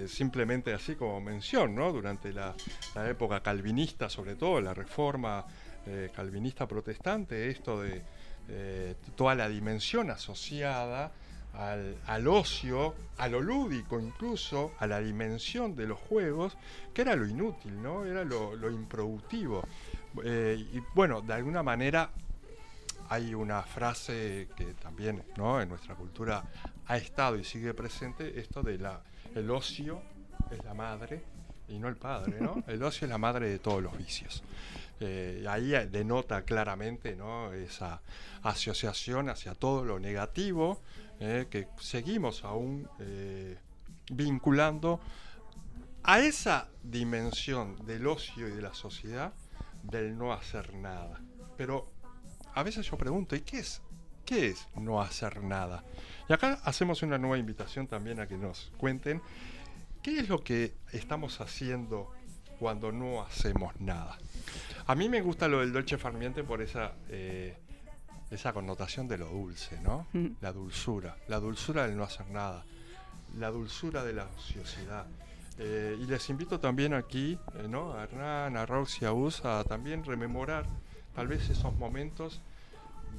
[0.07, 1.93] Simplemente así como mención, ¿no?
[1.93, 2.53] Durante la,
[2.95, 5.45] la época calvinista, sobre todo, la reforma
[5.87, 8.01] eh, calvinista protestante, esto de
[8.49, 11.11] eh, toda la dimensión asociada
[11.57, 16.57] al, al ocio, a lo lúdico incluso, a la dimensión de los juegos,
[16.93, 18.05] que era lo inútil, ¿no?
[18.05, 19.63] Era lo, lo improductivo.
[20.23, 22.09] Eh, y bueno, de alguna manera
[23.09, 25.61] hay una frase que también ¿no?
[25.61, 26.43] en nuestra cultura
[26.87, 29.01] ha estado y sigue presente, esto de la
[29.35, 30.01] el ocio
[30.49, 31.21] es la madre
[31.67, 32.63] y no el padre, ¿no?
[32.67, 34.43] El ocio es la madre de todos los vicios.
[34.99, 37.51] Eh, ahí denota claramente ¿no?
[37.51, 38.01] esa
[38.43, 40.79] asociación hacia todo lo negativo
[41.19, 43.57] eh, que seguimos aún eh,
[44.11, 44.99] vinculando
[46.03, 49.33] a esa dimensión del ocio y de la sociedad
[49.83, 51.21] del no hacer nada.
[51.57, 51.91] Pero
[52.53, 53.81] a veces yo pregunto, ¿y qué es?
[54.25, 55.83] ¿Qué es no hacer nada?
[56.27, 59.21] Y acá hacemos una nueva invitación también a que nos cuenten
[60.01, 62.11] qué es lo que estamos haciendo
[62.59, 64.17] cuando no hacemos nada.
[64.87, 67.57] A mí me gusta lo del dolce farniente por esa, eh,
[68.31, 70.07] esa connotación de lo dulce, ¿no?
[70.13, 70.27] Mm.
[70.41, 72.65] La dulzura, la dulzura del no hacer nada,
[73.37, 75.05] la dulzura de la ociosidad.
[75.57, 77.93] Eh, y les invito también aquí, eh, ¿no?
[77.93, 80.65] A Hernán, a Roxy, a Us, a también rememorar
[81.15, 82.41] tal vez esos momentos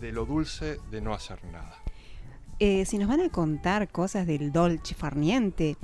[0.01, 1.77] de lo dulce de no hacer nada.
[2.59, 5.77] Eh, si nos van a contar cosas del Dolce Farniente,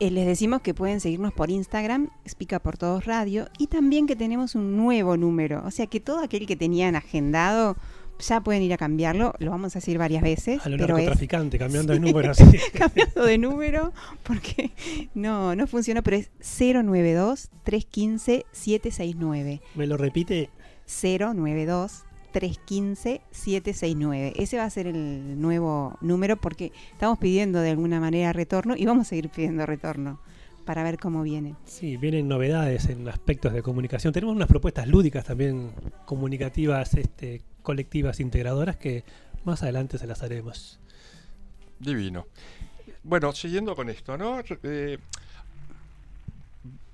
[0.00, 4.16] eh, les decimos que pueden seguirnos por Instagram, Explica por Todos Radio, y también que
[4.16, 5.62] tenemos un nuevo número.
[5.64, 7.76] O sea que todo aquel que tenían agendado
[8.20, 9.34] ya pueden ir a cambiarlo.
[9.38, 10.64] Lo vamos a decir varias veces.
[10.64, 12.44] A lo pero es- narcotraficante, cambiando de número así.
[12.78, 13.92] cambiando de número
[14.22, 14.70] porque
[15.14, 19.60] no, no funcionó, pero es 092 315 769.
[19.74, 20.50] ¿Me lo repite?
[20.86, 24.32] 092 315-769.
[24.36, 28.86] Ese va a ser el nuevo número porque estamos pidiendo de alguna manera retorno y
[28.86, 30.20] vamos a seguir pidiendo retorno
[30.64, 31.54] para ver cómo viene.
[31.64, 34.12] Sí, vienen novedades en aspectos de comunicación.
[34.12, 35.70] Tenemos unas propuestas lúdicas también,
[36.04, 39.04] comunicativas, este, colectivas, integradoras, que
[39.44, 40.78] más adelante se las haremos.
[41.78, 42.26] Divino.
[43.02, 44.40] Bueno, siguiendo con esto, ¿no?
[44.62, 44.98] Eh,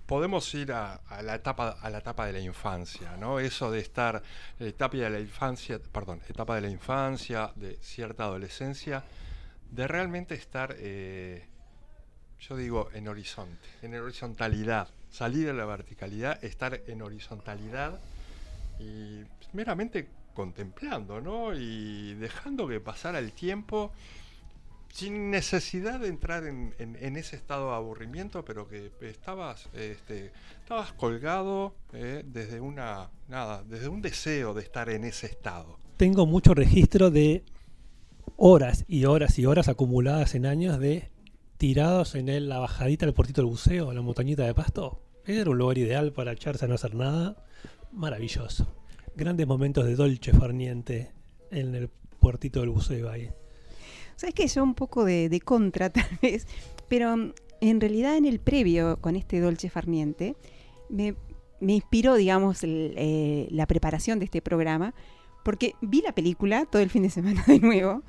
[0.07, 3.41] podemos ir a, la etapa a la etapa de la infancia, ¿no?
[3.41, 4.23] Eso de estar
[4.61, 9.03] etapa de la infancia, perdón, etapa de la infancia, de cierta adolescencia,
[9.71, 11.45] de realmente estar, eh,
[12.39, 17.99] yo digo, en horizonte, en horizontalidad, salir de la verticalidad, estar en horizontalidad
[18.79, 21.55] y meramente contemplando, ¿no?
[21.55, 23.91] Y dejando que pasara el tiempo
[24.93, 30.33] sin necesidad de entrar en, ese estado de aburrimiento, pero que estabas, este,
[30.63, 35.79] estabas colgado eh, desde una nada, desde un deseo de estar en ese estado.
[35.97, 37.45] Tengo mucho registro de
[38.37, 41.11] horas y horas y horas acumuladas en años de
[41.59, 45.03] tirados en el, la bajadita del portito del buceo, la montañita de pasto.
[45.27, 47.37] Era un lugar ideal para echarse a no hacer nada.
[47.93, 48.67] Maravilloso.
[49.17, 51.11] Grandes momentos de dolce farniente
[51.51, 51.89] en el
[52.21, 53.31] puertito del buceo ahí.
[54.17, 56.47] Sabes que yo un poco de, de, contra tal vez,
[56.89, 60.37] pero mm, en realidad en el previo con este Dolce Farniente
[60.89, 61.15] me,
[61.61, 64.95] me inspiró, digamos, el, eh, la preparación de este programa,
[65.45, 68.03] porque vi la película todo el fin de semana de nuevo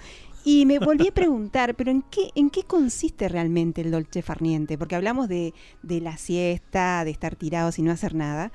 [0.44, 4.78] y me volví a preguntar, pero ¿en qué, en qué consiste realmente el Dolce Farniente?
[4.78, 5.54] Porque hablamos de,
[5.84, 8.52] de la siesta, de estar tirados y no hacer nada,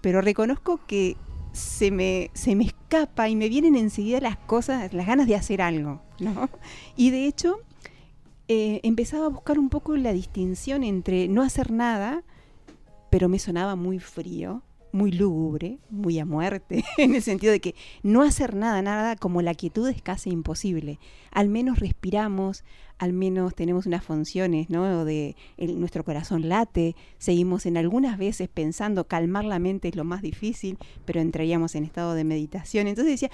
[0.00, 1.16] pero reconozco que
[1.52, 5.62] se me, se me escapa y me vienen enseguida las cosas, las ganas de hacer
[5.62, 6.48] algo, ¿no?
[6.96, 7.60] Y de hecho,
[8.48, 12.22] eh, empezaba a buscar un poco la distinción entre no hacer nada,
[13.10, 14.62] pero me sonaba muy frío,
[14.92, 19.42] muy lúgubre, muy a muerte, en el sentido de que no hacer nada, nada, como
[19.42, 20.98] la quietud es casi imposible.
[21.30, 22.64] Al menos respiramos,
[22.98, 25.04] al menos tenemos unas funciones, ¿no?
[25.04, 30.22] De nuestro corazón late, seguimos en algunas veces pensando, calmar la mente es lo más
[30.22, 32.86] difícil, pero entraríamos en estado de meditación.
[32.86, 33.30] Entonces decía,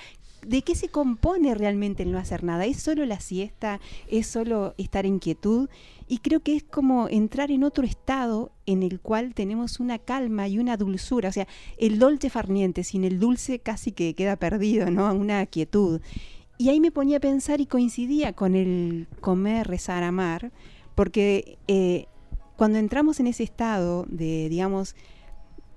[0.46, 2.64] ¿de qué se compone realmente el no hacer nada?
[2.64, 3.80] ¿Es solo la siesta?
[4.08, 5.68] ¿Es solo estar en quietud?
[6.08, 10.48] Y creo que es como entrar en otro estado en el cual tenemos una calma
[10.48, 11.28] y una dulzura.
[11.28, 11.46] O sea,
[11.76, 15.12] el dolce farniente sin el dulce casi que queda perdido, ¿no?
[15.12, 16.00] Una quietud.
[16.56, 20.50] Y ahí me ponía a pensar y coincidía con el comer, rezar, amar,
[20.94, 22.06] porque eh,
[22.56, 24.96] cuando entramos en ese estado de, digamos,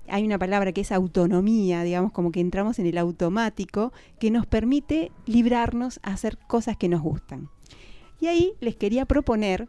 [0.08, 4.46] hay una palabra que es autonomía, digamos, como que entramos en el automático, que nos
[4.46, 7.48] permite librarnos a hacer cosas que nos gustan.
[8.20, 9.68] Y ahí les quería proponer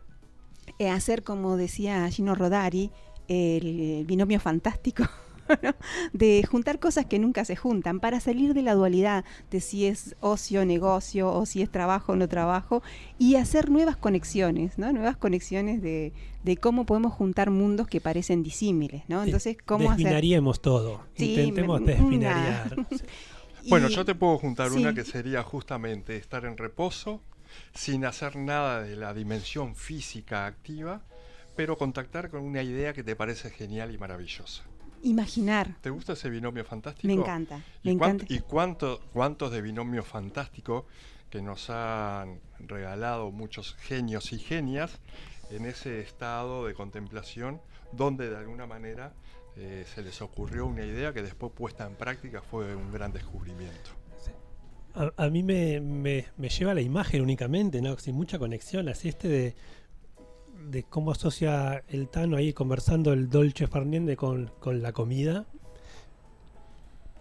[0.80, 2.92] eh, hacer, como decía Gino Rodari,
[3.28, 5.04] el, el binomio fantástico.
[5.62, 5.76] ¿no?
[6.14, 10.16] de juntar cosas que nunca se juntan para salir de la dualidad de si es
[10.20, 12.82] ocio, negocio o si es trabajo o no trabajo
[13.18, 14.92] y hacer nuevas conexiones, ¿no?
[14.94, 16.14] nuevas conexiones de,
[16.44, 19.04] de cómo podemos juntar mundos que parecen disímiles.
[19.08, 19.24] ¿no?
[19.24, 20.64] Entonces, ¿cómo Desbinariemos hacer?
[20.64, 22.76] todo, sí, intentemos me, desbinariar.
[23.70, 24.78] bueno, yo te puedo juntar sí.
[24.78, 27.22] una que sería justamente estar en reposo,
[27.74, 31.02] sin hacer nada de la dimensión física activa,
[31.56, 34.64] pero contactar con una idea que te parece genial y maravillosa.
[35.04, 35.76] Imaginar.
[35.82, 37.08] ¿Te gusta ese binomio fantástico?
[37.08, 37.62] Me encanta.
[37.84, 38.34] ¿Y, me cuánto, encanta.
[38.34, 40.86] ¿y cuánto, cuántos de binomio fantástico
[41.30, 45.00] que nos han regalado muchos genios y genias
[45.50, 47.60] en ese estado de contemplación
[47.92, 49.14] donde de alguna manera
[49.56, 54.03] eh, se les ocurrió una idea que después puesta en práctica fue un gran descubrimiento?
[54.96, 57.98] A, a, mí me, me, me, lleva la imagen únicamente, ¿no?
[57.98, 59.56] sin mucha conexión, así este de,
[60.70, 65.46] de cómo asocia el Tano ahí conversando el dolce farniente con, con la comida.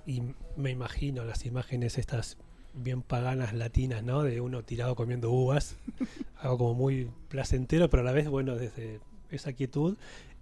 [0.07, 0.23] Y
[0.57, 2.39] me imagino las imágenes estas
[2.75, 4.23] bien paganas latinas, ¿no?
[4.23, 5.77] De uno tirado comiendo uvas.
[6.41, 9.01] Algo como muy placentero, pero a la vez, bueno, desde
[9.31, 9.97] esa quietud.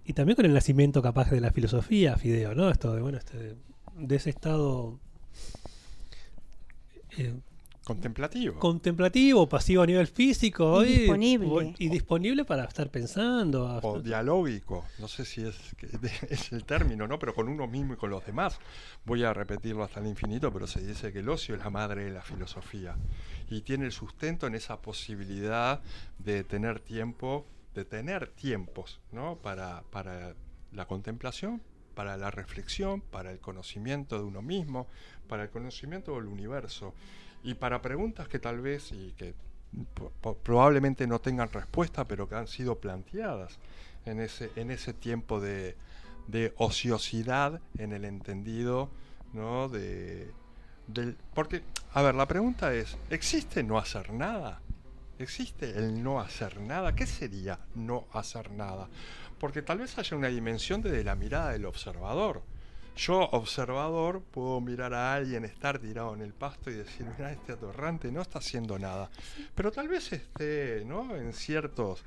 [0.05, 2.69] Y también con el nacimiento capaz de la filosofía, Fideo, ¿no?
[2.69, 3.55] Esto de, bueno, este,
[3.97, 4.99] de ese estado
[7.17, 7.33] eh,
[7.83, 8.59] contemplativo.
[8.59, 10.83] Contemplativo, pasivo a nivel físico.
[10.83, 11.75] Y, y disponible.
[11.77, 13.79] Y, y, disponible para estar pensando.
[13.83, 15.57] O dialógico, no sé si es,
[16.29, 17.19] es el término, ¿no?
[17.19, 18.59] Pero con uno mismo y con los demás.
[19.05, 22.05] Voy a repetirlo hasta el infinito, pero se dice que el ocio es la madre
[22.05, 22.95] de la filosofía.
[23.49, 25.81] Y tiene el sustento en esa posibilidad
[26.19, 29.37] de tener tiempo, de tener tiempos, ¿no?
[29.37, 30.35] Para, para
[30.71, 31.61] la contemplación,
[31.93, 34.87] para la reflexión, para el conocimiento de uno mismo,
[35.27, 36.93] para el conocimiento del universo
[37.43, 39.33] y para preguntas que tal vez y que
[40.43, 43.57] probablemente no tengan respuesta, pero que han sido planteadas
[44.05, 45.75] en ese, en ese tiempo de,
[46.57, 48.89] ociosidad, en el entendido
[49.33, 49.69] ¿no?
[49.69, 50.31] de,
[50.87, 51.17] del...
[51.33, 51.63] Porque,
[51.93, 54.61] a ver, la pregunta es, ¿existe no hacer nada?
[55.19, 56.95] ¿Existe el no hacer nada?
[56.95, 58.89] ¿Qué sería no hacer nada?
[59.41, 62.43] Porque tal vez haya una dimensión desde la mirada del observador.
[62.95, 67.53] Yo, observador, puedo mirar a alguien estar tirado en el pasto y decir, mira, este
[67.53, 69.09] atorrante no está haciendo nada.
[69.55, 71.15] Pero tal vez esté ¿no?
[71.15, 72.03] en ciertos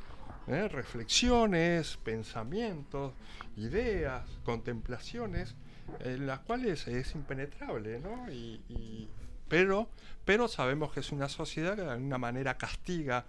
[0.47, 0.69] ¿eh?
[0.69, 3.15] reflexiones, pensamientos,
[3.57, 5.57] ideas, contemplaciones,
[5.99, 8.31] en las cuales es impenetrable, ¿no?
[8.31, 9.09] Y,
[9.49, 9.89] pero,
[10.25, 13.25] pero sabemos que es una sociedad que de alguna manera castiga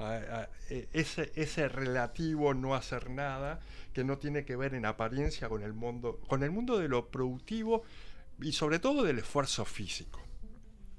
[0.00, 3.60] e- ese, ese relativo no hacer nada
[3.92, 7.08] que no tiene que ver en apariencia con el mundo, con el mundo de lo
[7.08, 7.82] productivo
[8.40, 10.20] y sobre todo del esfuerzo físico.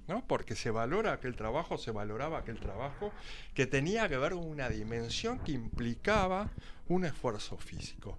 [0.07, 0.25] ¿no?
[0.27, 3.11] Porque se valora aquel trabajo, se valoraba aquel trabajo
[3.53, 6.49] que tenía que ver con una dimensión que implicaba
[6.87, 8.17] un esfuerzo físico.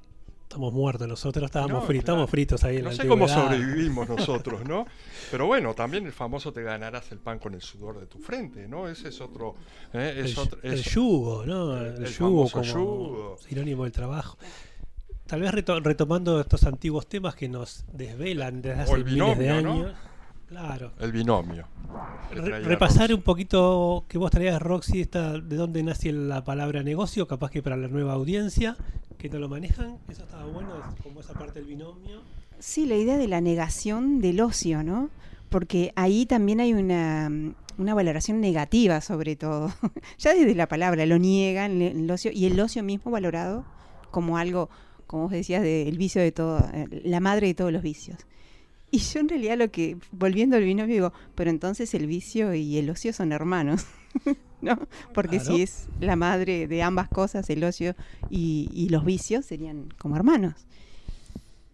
[0.53, 2.17] Estamos muertos, nosotros estábamos No, fritos, claro.
[2.19, 4.85] estamos fritos ahí en No la sé cómo sobrevivimos nosotros, ¿no?
[5.31, 8.69] Pero bueno, también el famoso te ganarás el pan con el sudor de tu frente,
[8.69, 8.87] ¿no?
[8.87, 9.55] Ese es otro...
[9.95, 10.17] ¿eh?
[10.19, 11.75] es el, otro- el es- yugo, ¿no?
[11.79, 13.37] el- El, el yugo como yugo.
[13.49, 14.37] sinónimo del trabajo.
[15.27, 19.45] Tal vez reto- retomando estos antiguos temas que nos desvelan desde hace el miles de
[19.45, 19.73] binomio, ¿no?
[19.73, 19.93] años.
[20.49, 20.93] Claro.
[21.01, 21.67] El binomio.
[22.31, 23.15] Re- repasar Roxy.
[23.15, 27.63] un poquito que vos traías, Roxy, esta, de dónde nace la palabra negocio, capaz que
[27.63, 28.77] para la nueva audiencia
[29.29, 30.75] que lo manejan, eso estaba bueno,
[31.55, 32.23] del binomio.
[32.59, 35.11] Sí, la idea de la negación del ocio, ¿no?
[35.49, 37.31] Porque ahí también hay una,
[37.79, 39.73] una valoración negativa sobre todo.
[40.19, 43.65] ya desde la palabra lo niegan el, ocio y el ocio mismo valorado
[44.11, 44.69] como algo,
[45.07, 48.27] como vos decías, del vicio de todo, eh, la madre de todos los vicios.
[48.91, 52.77] Y yo en realidad lo que, volviendo al binomio, digo, pero entonces el vicio y
[52.77, 53.87] el ocio son hermanos,
[54.61, 54.79] ¿no?
[55.13, 55.57] Porque Claro.
[55.57, 57.95] si es la madre de ambas cosas, el ocio
[58.31, 60.55] y, y los vicios serían como hermanos.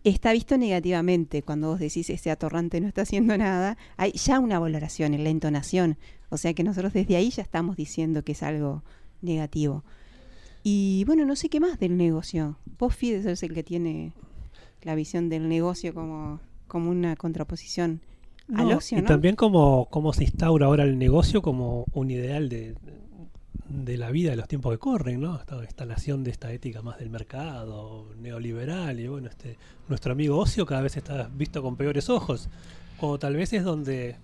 [0.04, 4.58] Está visto negativamente cuando vos decís ese atorrante no está haciendo nada, hay ya una
[4.58, 5.98] valoración en la entonación,
[6.30, 8.82] o sea que nosotros desde ahí ya estamos diciendo que es algo
[9.20, 9.84] negativo.
[10.62, 12.58] Y bueno, no sé qué más del negocio.
[12.78, 14.12] Vos, Fides, es el que tiene
[14.82, 18.00] la visión del negocio como, como una contraposición
[18.54, 19.06] al No, ocio, y ¿no?
[19.06, 22.74] también como, cómo se instaura ahora el negocio como un ideal de,
[23.68, 25.38] de la vida de los tiempos que corren, ¿no?
[25.38, 29.56] Esta instalación de esta ética más del mercado, neoliberal, y bueno, este
[29.88, 32.48] nuestro amigo ocio cada vez está visto con peores ojos.
[33.00, 34.16] O tal vez es donde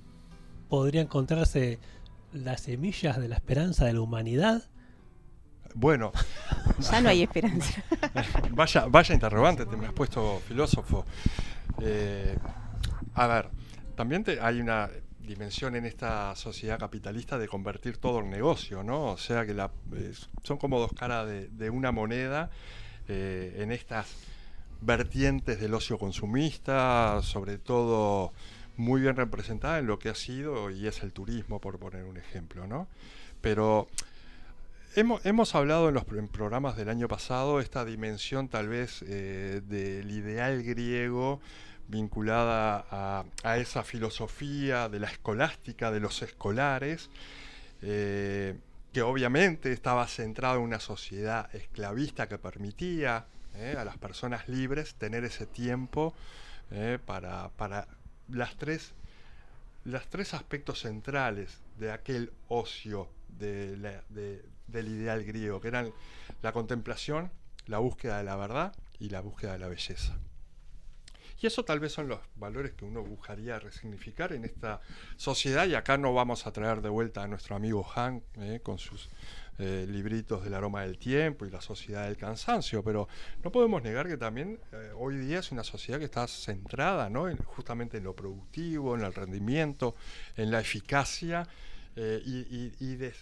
[0.68, 1.78] podría encontrarse
[2.32, 4.64] las semillas de la esperanza de la humanidad.
[5.74, 6.12] Bueno.
[6.90, 7.84] Ya no hay esperanza.
[8.50, 11.04] vaya, vaya interrogante, te me has puesto filósofo.
[11.80, 12.36] Eh,
[13.14, 13.48] a ver,
[13.94, 14.90] también hay una
[15.20, 19.12] dimensión en esta sociedad capitalista de convertir todo en negocio, ¿no?
[19.12, 19.70] O sea que la-
[20.42, 22.50] son como dos caras de, una moneda
[23.08, 24.06] eh, en estas
[24.80, 28.32] vertientes del ocio consumista, sobre todo
[28.76, 32.16] muy bien representada en lo que ha sido y es el turismo, por poner un
[32.16, 32.86] ejemplo, ¿no?
[33.40, 33.88] Pero
[34.96, 40.08] Hemos, hemos hablado en los programas del año pasado esta dimensión tal vez eh, del
[40.12, 41.40] ideal griego
[41.88, 47.10] vinculada a, esa filosofía de la escolástica, de los escolares,
[47.82, 48.56] eh,
[48.92, 54.94] que obviamente estaba centrado en una sociedad esclavista que permitía eh, a las personas libres
[54.94, 56.14] tener ese tiempo
[56.70, 57.86] eh, para, para
[58.28, 58.94] las tres
[59.84, 63.84] los tres aspectos centrales de aquel ocio del
[64.72, 65.92] ideal griego, que eran
[66.42, 67.30] la contemplación,
[67.66, 70.16] la búsqueda de la verdad y la búsqueda de la belleza.
[71.40, 74.80] Y eso tal vez son los valores que uno buscaría resignificar en esta
[75.16, 78.78] sociedad y acá no vamos a traer de vuelta a nuestro amigo Hank eh, con
[78.78, 79.08] sus
[79.58, 83.08] eh, libritos del aroma del tiempo y la sociedad del cansancio, pero
[83.42, 87.28] no podemos negar que también eh, hoy día es una sociedad que está centrada ¿no?
[87.28, 89.94] en- justamente en lo productivo, en el rendimiento,
[90.36, 91.46] en la eficacia
[91.96, 93.12] eh, y, y- y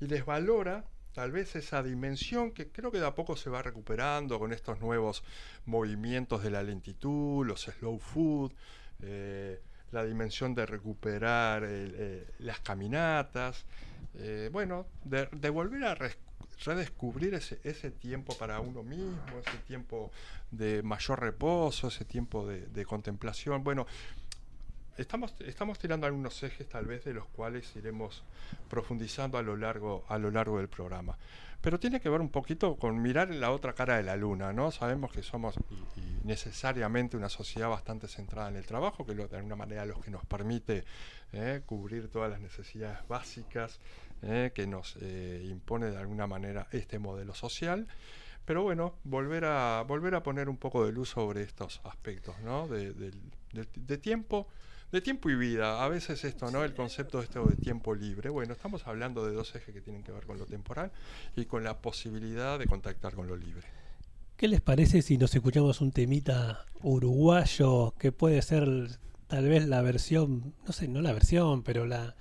[0.00, 4.38] y desvalora tal vez esa dimensión que creo que de a poco se va recuperando
[4.38, 5.22] con estos nuevos
[5.66, 8.52] movimientos de la lentitud, los slow food,
[9.02, 9.60] eh,
[9.90, 13.66] la dimensión de recuperar eh, las caminatas,
[14.14, 15.96] eh, bueno, de, volver a
[16.64, 20.10] redescubrir ese, ese tiempo para uno mismo, ese tiempo
[20.50, 23.62] de mayor reposo, ese tiempo de, de contemplación.
[23.62, 23.86] Bueno,
[24.96, 28.22] estamos, estamos tirando algunos ejes tal vez de los cuales iremos
[28.68, 31.16] profundizando a lo largo, a lo largo del programa.
[31.60, 34.70] Pero tiene que ver un poquito con mirar la otra cara de la luna, ¿no?
[34.72, 35.54] Sabemos que somos
[35.96, 40.00] y, necesariamente una sociedad bastante centrada en el trabajo, que lo- de alguna manera lo
[40.00, 40.84] que nos permite
[41.32, 43.80] eh, cubrir todas las necesidades básicas
[44.22, 47.86] eh, que nos eh, impone de alguna manera este modelo social.
[48.44, 52.66] Pero bueno, volver a, volver a poner un poco de luz sobre estos aspectos, ¿no?
[52.66, 52.92] De,
[53.52, 54.48] de tiempo,
[54.92, 56.62] De tiempo y vida, a veces esto, ¿no?
[56.64, 58.28] El concepto este de tiempo libre.
[58.28, 60.92] Bueno, estamos hablando de dos ejes que tienen que ver con lo temporal
[61.34, 63.66] y con la posibilidad de contactar con lo libre.
[64.36, 69.80] ¿Qué les parece si nos escuchamos un temita uruguayo que puede ser tal vez la
[69.80, 72.14] versión, no sé, no la versión, pero la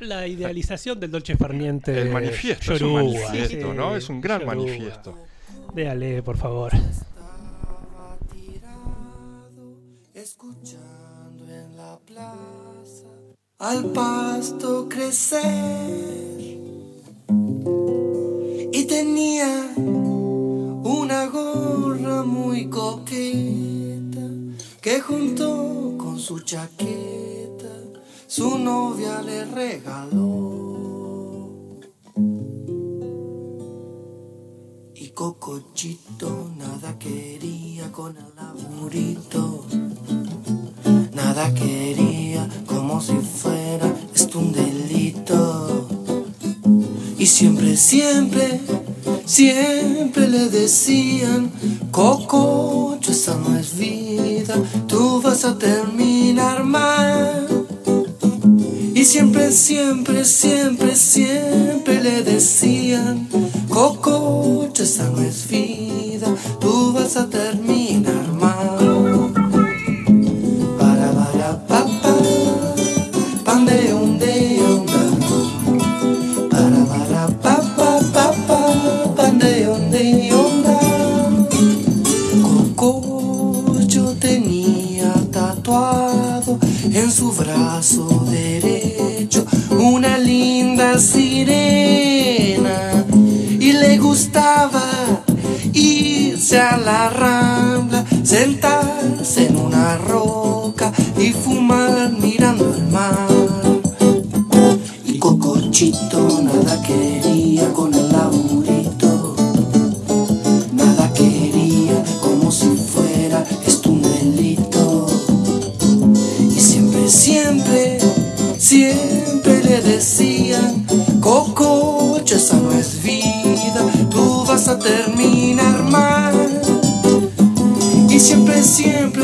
[0.00, 1.98] la idealización del Dolce Farniente.
[1.98, 3.96] El manifiesto, es un manifiesto, ¿no?
[3.96, 5.16] Es un gran manifiesto.
[5.74, 6.72] Déale, por favor.
[10.14, 11.01] escuchando
[11.52, 13.08] en la plaza.
[13.58, 16.40] Al pasto crecer.
[18.72, 24.28] Y tenía una gorra muy coqueta
[24.80, 27.22] que junto con su chaqueta
[28.26, 30.32] su novia le regaló.
[34.94, 39.66] Y Cocochito nada quería con el laburito
[41.34, 45.88] nada quería como si fuera esto un delito.
[47.18, 48.60] Y siempre, siempre,
[49.24, 51.50] siempre le decían,
[51.90, 54.56] Cococho, esa no es vida,
[54.86, 57.46] tú vas a terminar mal.
[58.94, 63.28] Y siempre, siempre, siempre, siempre le decían,
[63.70, 66.28] Cococho, esa no es vida,
[66.60, 67.81] tú vas a terminar
[93.60, 94.82] y le gustaba
[95.72, 103.28] irse a la rambla, sentarse en una roca y fumar mirando el mar.
[105.04, 107.31] Y Cocochito nada quería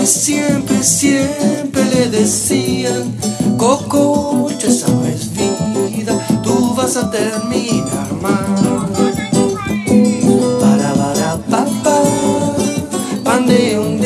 [0.09, 3.15] siempre, siempre, le decían,
[3.57, 8.89] Cococho, esa no es vida, tú vas a terminar mal.
[10.61, 12.01] Para, para, pa, pa,
[13.23, 13.99] pan de un.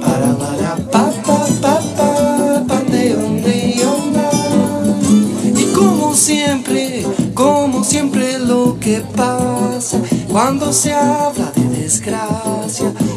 [0.00, 3.16] Para, para, pa, pa, pa, pa, pan de.
[5.56, 7.04] Y como siempre,
[7.34, 9.98] como siempre lo que pasa
[10.30, 12.41] cuando se habla de desgracia,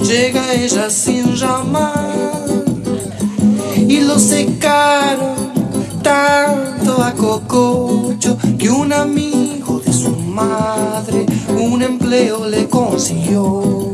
[0.03, 2.45] llega ella sin llamar
[3.75, 5.35] y lo secaron
[6.01, 13.84] tanto a Cococho que un amigo de su madre un empleo le consiguió.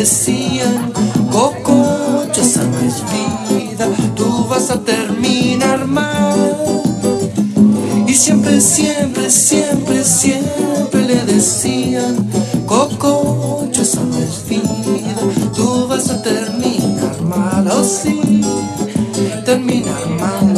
[0.00, 0.92] Decían,
[1.30, 3.86] Cococho, esa no es vida,
[4.16, 6.82] tú vas a terminar mal.
[8.06, 12.16] Y siempre, siempre, siempre, siempre le decían,
[12.64, 15.20] Cococho, esa no es vida,
[15.54, 18.40] tú vas a terminar mal, oh sí,
[19.44, 20.49] terminar mal,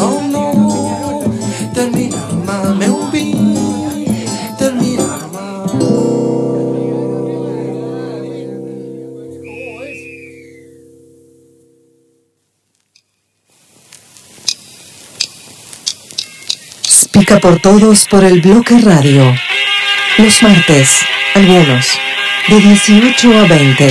[17.33, 19.35] Pica por todos por el bloque radio.
[20.19, 21.01] Los martes,
[21.35, 21.87] algunos,
[22.47, 23.89] de 18 a 20.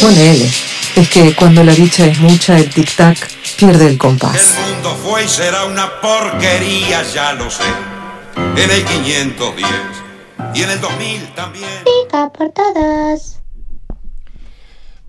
[0.00, 0.48] Ponele.
[0.94, 3.16] Es que cuando la dicha es mucha, el tic-tac
[3.56, 4.56] pierde el compás.
[4.56, 7.64] El mundo fue y será una porquería, ya lo sé.
[8.36, 9.66] En el 510
[10.54, 11.68] y en el 2000 también.
[11.84, 13.40] Pica por todos.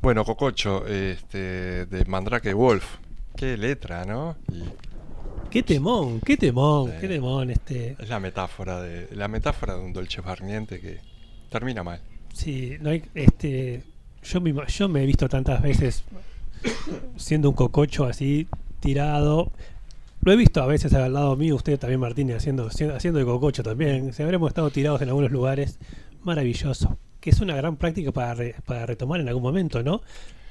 [0.01, 2.86] Bueno, Cococho, este, de Mandrake Wolf.
[3.36, 4.38] Qué letra, ¿no?
[4.51, 4.63] Y
[5.50, 7.95] Qué temón, qué temón, qué temón este.
[8.00, 11.00] es la metáfora de la metáfora de un dolce farniente que
[11.50, 12.00] termina mal.
[12.34, 13.84] Sí, no hay, este,
[14.24, 16.04] yo me, yo me he visto tantas veces
[17.18, 18.47] siendo un cococho así
[18.80, 19.52] tirado.
[20.22, 23.64] Lo he visto a veces al lado mío, usted también Martínez haciendo haciendo de cococho
[23.64, 24.14] también.
[24.14, 25.80] Si habremos estado tirados en algunos lugares,
[26.24, 26.97] maravilloso.
[27.22, 30.02] Que es una gran práctica para, re- para retomar en algún momento, ¿no?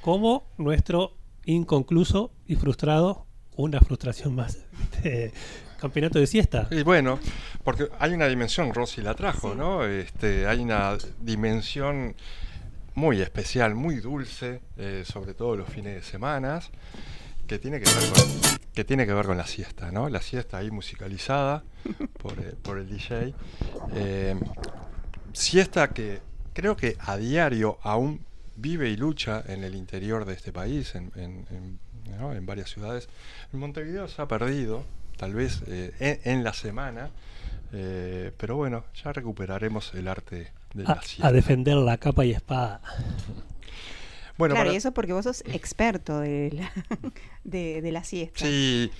[0.00, 1.12] Como nuestro
[1.44, 3.26] inconcluso y frustrado.
[3.58, 4.58] Una frustración más.
[4.98, 5.32] Este,
[5.78, 6.66] campeonato de siesta.
[6.72, 7.20] Y bueno,
[7.62, 9.84] porque hay una dimensión, Rosy la trajo, ¿no?
[9.84, 12.16] Este, hay una dimensión
[12.94, 16.60] muy especial, muy dulce, eh, sobre todo los fines de semana,
[17.46, 20.08] que tiene que ver con, que tiene que ver con la siesta, ¿no?
[20.08, 21.62] La siesta ahí musicalizada
[22.22, 23.34] por, eh, por el DJ.
[23.94, 24.34] Eh,
[25.32, 26.20] siesta que
[26.54, 28.24] creo que a diario aún
[28.56, 31.78] vive y lucha en el interior de este país, en, en- en,
[32.18, 32.32] ¿no?
[32.32, 33.08] en varias ciudades.
[33.52, 34.84] En Montevideo se ha perdido,
[35.16, 37.10] tal vez eh, en, en la semana,
[37.72, 41.28] eh, pero bueno, ya recuperaremos el arte de la A, siesta.
[41.28, 42.80] a defender la capa y espada.
[44.36, 46.72] Bueno, claro, para- y eso porque vos sos experto de la,
[47.44, 48.40] de, de la siesta.
[48.44, 48.90] Sí,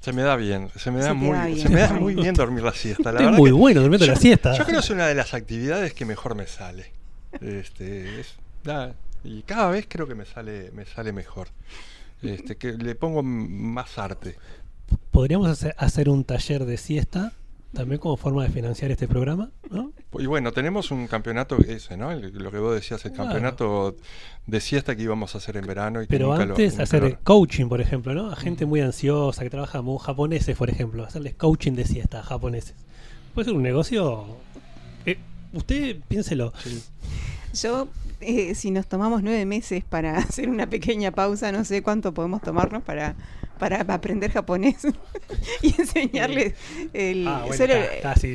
[0.00, 1.72] se me da bien, se me da, muy, da se bien.
[1.72, 3.12] me da muy bien dormir la siesta.
[3.12, 4.56] La Es verdad muy que bueno yo- la siesta.
[4.56, 6.92] Yo creo que es una de las actividades que mejor me sale.
[7.40, 8.94] Este, es- da-
[9.24, 11.48] y cada vez creo que me sale, me sale mejor.
[12.22, 14.36] Este, que le pongo más arte.
[15.10, 17.32] Podríamos hacer, hacer un taller de siesta
[17.72, 19.92] también como forma de financiar este programa, ¿no?
[20.18, 22.10] Y bueno, tenemos un campeonato ese, ¿no?
[22.10, 23.28] El- lo que vos decías, el Claro.
[23.30, 23.96] campeonato
[24.46, 26.00] de siesta que íbamos a hacer en verano.
[26.00, 28.30] Y que Pero nunca lo- antes nunca hacer lo- coaching, por ejemplo, ¿no?
[28.30, 32.22] A gente muy ansiosa que trabaja muy japoneses, por ejemplo, hacerles coaching de siesta a
[32.22, 32.74] japoneses.
[33.34, 34.24] Puede ser un negocio.
[35.04, 35.18] eh,
[35.52, 36.52] usted piénselo.
[37.52, 37.88] Yo,
[38.20, 42.42] eh, si nos tomamos nueve meses para hacer una pequeña pausa, no sé cuánto podemos
[42.42, 43.14] tomarnos para,
[43.58, 44.76] para aprender japonés
[45.62, 46.54] y enseñarles
[46.92, 47.74] el- Ah, bueno, solo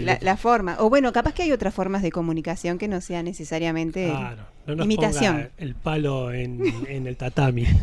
[0.05, 0.77] la, la forma.
[0.79, 4.75] O bueno, capaz que hay otras formas de comunicación que no sea necesariamente Claro, no
[4.75, 5.35] nos imitación.
[5.35, 7.65] ponga el palo en, en el tatami.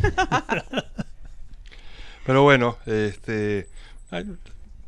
[2.25, 3.67] Pero bueno, este,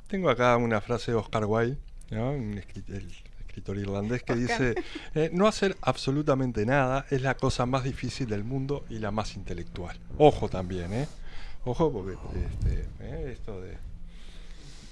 [0.08, 1.78] tengo acá una frase de Oscar Wilde,
[2.12, 2.34] ¿no?
[2.34, 2.64] El
[3.52, 4.76] escritor irlandés que dice,
[5.14, 9.36] eh, no hacer absolutamente nada es la cosa más difícil del mundo y la más
[9.36, 9.98] intelectual.
[10.18, 11.08] Ojo también, ¿eh?
[11.66, 13.78] Ojo porque este, eh, esto de...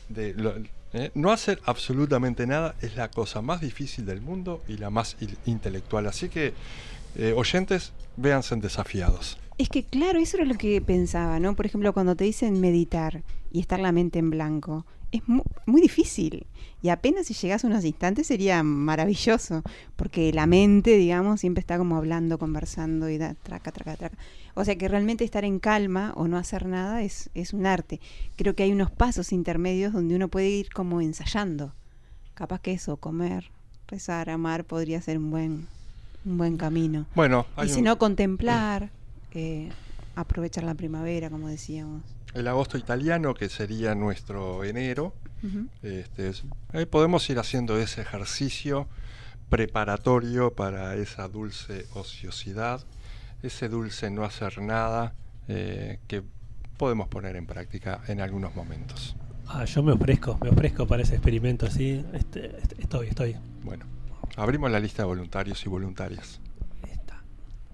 [0.10, 0.56] de lo-
[0.92, 5.16] eh, no hacer absolutamente nada es la cosa más difícil del mundo y la más
[5.46, 6.08] intelectual.
[6.08, 6.54] Así que,
[7.16, 9.38] eh, oyentes, véanse desafiados.
[9.60, 11.56] Es que claro, eso era lo que pensaba, ¿no?
[11.56, 15.82] Por ejemplo, cuando te dicen meditar y estar la mente en blanco, es mu- muy,
[15.82, 16.46] difícil.
[16.82, 19.64] Y apenas si llegas unos instantes sería maravilloso,
[19.96, 24.18] porque la mente, digamos, siempre está como hablando, conversando y da traca, traca, traca.
[24.56, 28.00] O sea que realmente estar en calma o no hacer nada es, es un arte.
[28.38, 31.74] Creo que hay unos pasos intermedios donde uno puede ir como ensayando.
[32.34, 33.52] Capaz que eso, comer,
[33.88, 35.68] rezar, amar, podría ser un buen,
[36.26, 37.06] un buen camino.
[37.16, 38.90] Bueno, y si un- no, contemplar,
[39.34, 39.70] eh,
[40.16, 42.04] aprovechar la primavera, como decíamos.
[42.34, 45.14] El agosto italiano, que sería nuestro enero.
[45.82, 48.88] Este, es- eh, podemos ir haciendo ese ejercicio
[49.50, 52.82] preparatorio para esa dulce ociosidad,
[53.42, 55.14] ese dulce no hacer nada
[55.48, 56.22] eh, que
[56.78, 59.16] podemos poner en práctica en algunos momentos.
[59.48, 62.06] Ah, yo me ofrezco, me ofrezco para ese experimento, sí.
[62.14, 63.36] Este, este- estoy, estoy.
[63.64, 63.86] Bueno,
[64.38, 66.40] abrimos la lista de voluntarios y voluntarias.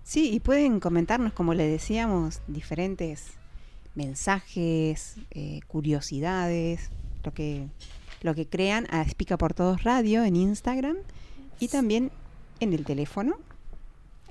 [0.03, 3.31] Sí, y pueden comentarnos, como le decíamos, diferentes
[3.95, 6.89] mensajes, eh, curiosidades,
[7.23, 7.67] lo que,
[8.21, 10.97] lo que crean a Explica por Todos Radio en Instagram
[11.59, 12.11] y también
[12.59, 13.35] en el teléfono,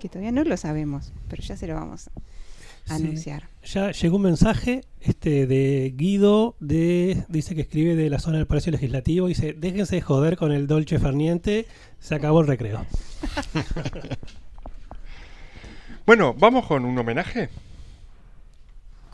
[0.01, 2.09] que todavía no lo sabemos, pero ya se lo vamos
[2.89, 3.03] a Sí.
[3.05, 3.49] anunciar.
[3.65, 8.47] Ya llegó un mensaje este de Guido de dice que escribe de la zona del
[8.47, 11.67] Palacio Legislativo dice, "Déjense de joder con el Dolce Farniente,
[11.99, 12.85] se acabó el recreo."
[16.07, 17.49] Bueno, vamos con un homenaje.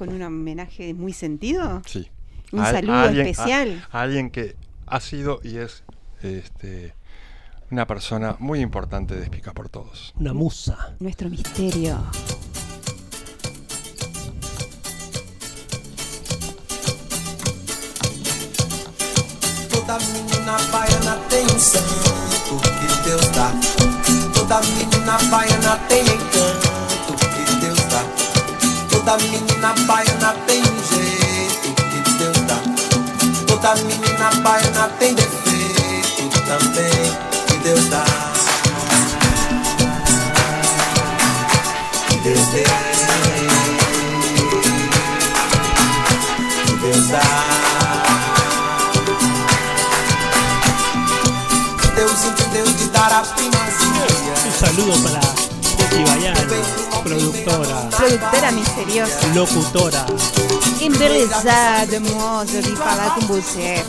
[0.00, 1.82] Con un homenaje muy sentido.
[1.84, 2.08] Sí.
[2.52, 3.84] Un A- a saludo a- especial.
[3.92, 5.84] A, alguien que ha sido y es
[6.22, 6.94] este,
[7.70, 10.14] una persona muy importante de Explica por Todos.
[10.18, 10.96] Una musa.
[11.00, 11.98] Nuestro misterio.
[19.70, 23.52] Toda menina baiana tem um santo que Deus dá.
[24.34, 26.04] Toda menina baiana tem
[29.02, 32.60] Toda menina baiana tem um jeito que Deus dá.
[33.46, 36.90] Toda menina baiana tem defeito também
[37.46, 38.04] que Deus dá.
[42.08, 42.64] Que Deus dê.
[46.66, 47.22] Que Deus dá.
[51.96, 54.04] Deus entendeu de dar a primazia.
[54.44, 55.49] Un saludo para
[55.90, 56.40] Bayano,
[57.02, 59.26] productora, Productora misteriosa.
[59.34, 60.06] locutora.
[60.80, 63.84] Embelezada, hermosa de falar com você.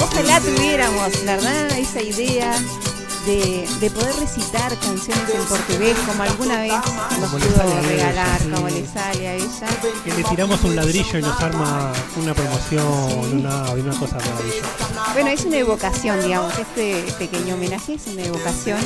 [0.00, 1.78] Ojalá tuviéramos, ¿verdad?
[1.78, 2.50] Esa idea
[3.26, 6.72] de, de poder recitar canciones en portugués como alguna vez
[7.20, 8.48] nos Como pudo ella, regalar, sí.
[8.50, 9.68] como le sale a ella.
[10.04, 12.86] Que le tiramos un ladrillo y nos arma una promoción,
[13.38, 15.12] una, una cosa maravillosa.
[15.12, 18.78] Bueno, es una evocación, digamos, este pequeño homenaje es una evocación.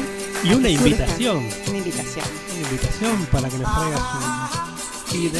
[0.45, 1.37] Y una surja- invitación.
[1.69, 2.25] Una invitación.
[2.53, 5.19] Una invitación para que nos traigas un...
[5.19, 5.31] Y.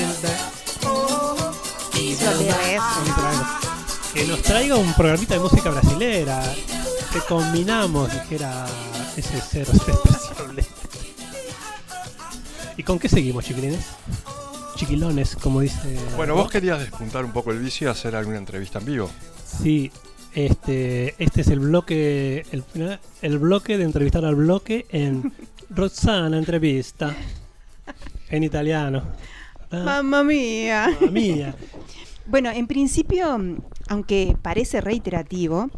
[4.15, 6.43] Que nos traiga un programita de música brasilera.
[7.13, 8.67] Que combinamos, dijera
[9.17, 10.65] ese cero despreciable.
[12.77, 13.85] ¿Y con qué seguimos, chiquilines?
[14.77, 15.97] Chiquilones, como dice.
[16.17, 19.11] Bueno, vos querías despuntar un poco el vicio y hacer alguna entrevista en vivo.
[19.45, 19.93] Sí,
[20.35, 22.65] este, este es el bloque, el,
[23.21, 25.33] el bloque de entrevistar al bloque en
[25.71, 27.15] Roxana Entrevista,
[28.31, 29.03] en italiano.
[29.71, 30.89] Ah, Mamma mía.
[30.99, 31.55] Mamma mía.
[32.27, 33.39] Bueno, en principio,
[33.89, 35.71] aunque parece reiterativo,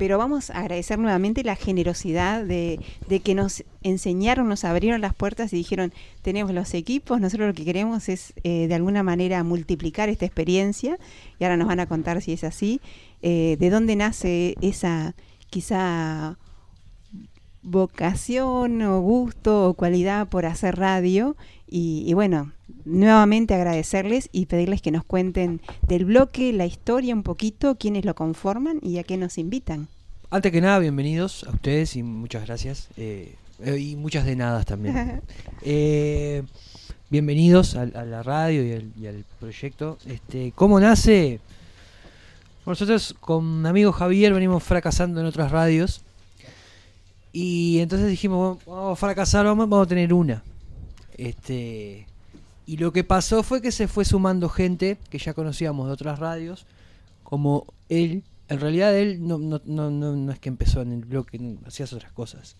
[0.00, 5.12] pero vamos a agradecer nuevamente la generosidad de, de que nos enseñaron, nos abrieron las
[5.12, 5.92] puertas y dijeron,
[6.22, 10.98] tenemos los equipos, nosotros lo que queremos es eh, de alguna manera multiplicar esta experiencia
[11.38, 12.80] y ahora nos van a contar si es así,
[13.20, 15.14] eh, de dónde nace esa
[15.50, 16.38] quizá
[17.62, 21.36] vocación o gusto o cualidad por hacer radio
[21.68, 22.52] y, y bueno,
[22.84, 28.14] nuevamente agradecerles y pedirles que nos cuenten del bloque, la historia un poquito, quiénes lo
[28.14, 29.88] conforman y a qué nos invitan.
[30.30, 32.88] Antes que nada, bienvenidos a ustedes y muchas gracias.
[32.96, 33.34] eh,
[33.78, 35.20] y muchas de nada también.
[35.62, 36.42] Eh,
[37.10, 39.98] bienvenidos al- a, la radio y al, y al proyecto.
[40.06, 41.40] Este, ¿Cómo nace?
[42.64, 46.00] Nosotros con mi amigo Javier venimos fracasando en otras radios.
[47.32, 50.42] Y entonces dijimos, "Bueno, vamos a fracasar, vamos, a tener una.
[51.16, 52.06] Este,
[52.66, 56.18] y lo que pasó fue que se fue sumando gente que ya conocíamos de otras
[56.18, 56.66] radios,
[57.22, 58.24] como él.
[58.48, 61.92] En realidad él no, no, no, no, no es que empezó en el bloque, hacías
[61.92, 62.56] otras cosas.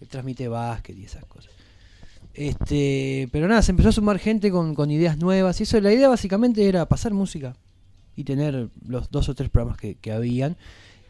[0.00, 1.52] Él transmite básquet y esas cosas.
[2.34, 5.58] Este, pero nada, se empezó a sumar gente con, con ideas nuevas.
[5.60, 7.56] Y eso, la idea básicamente era pasar música
[8.14, 10.56] y tener los dos o tres programas que, que habían.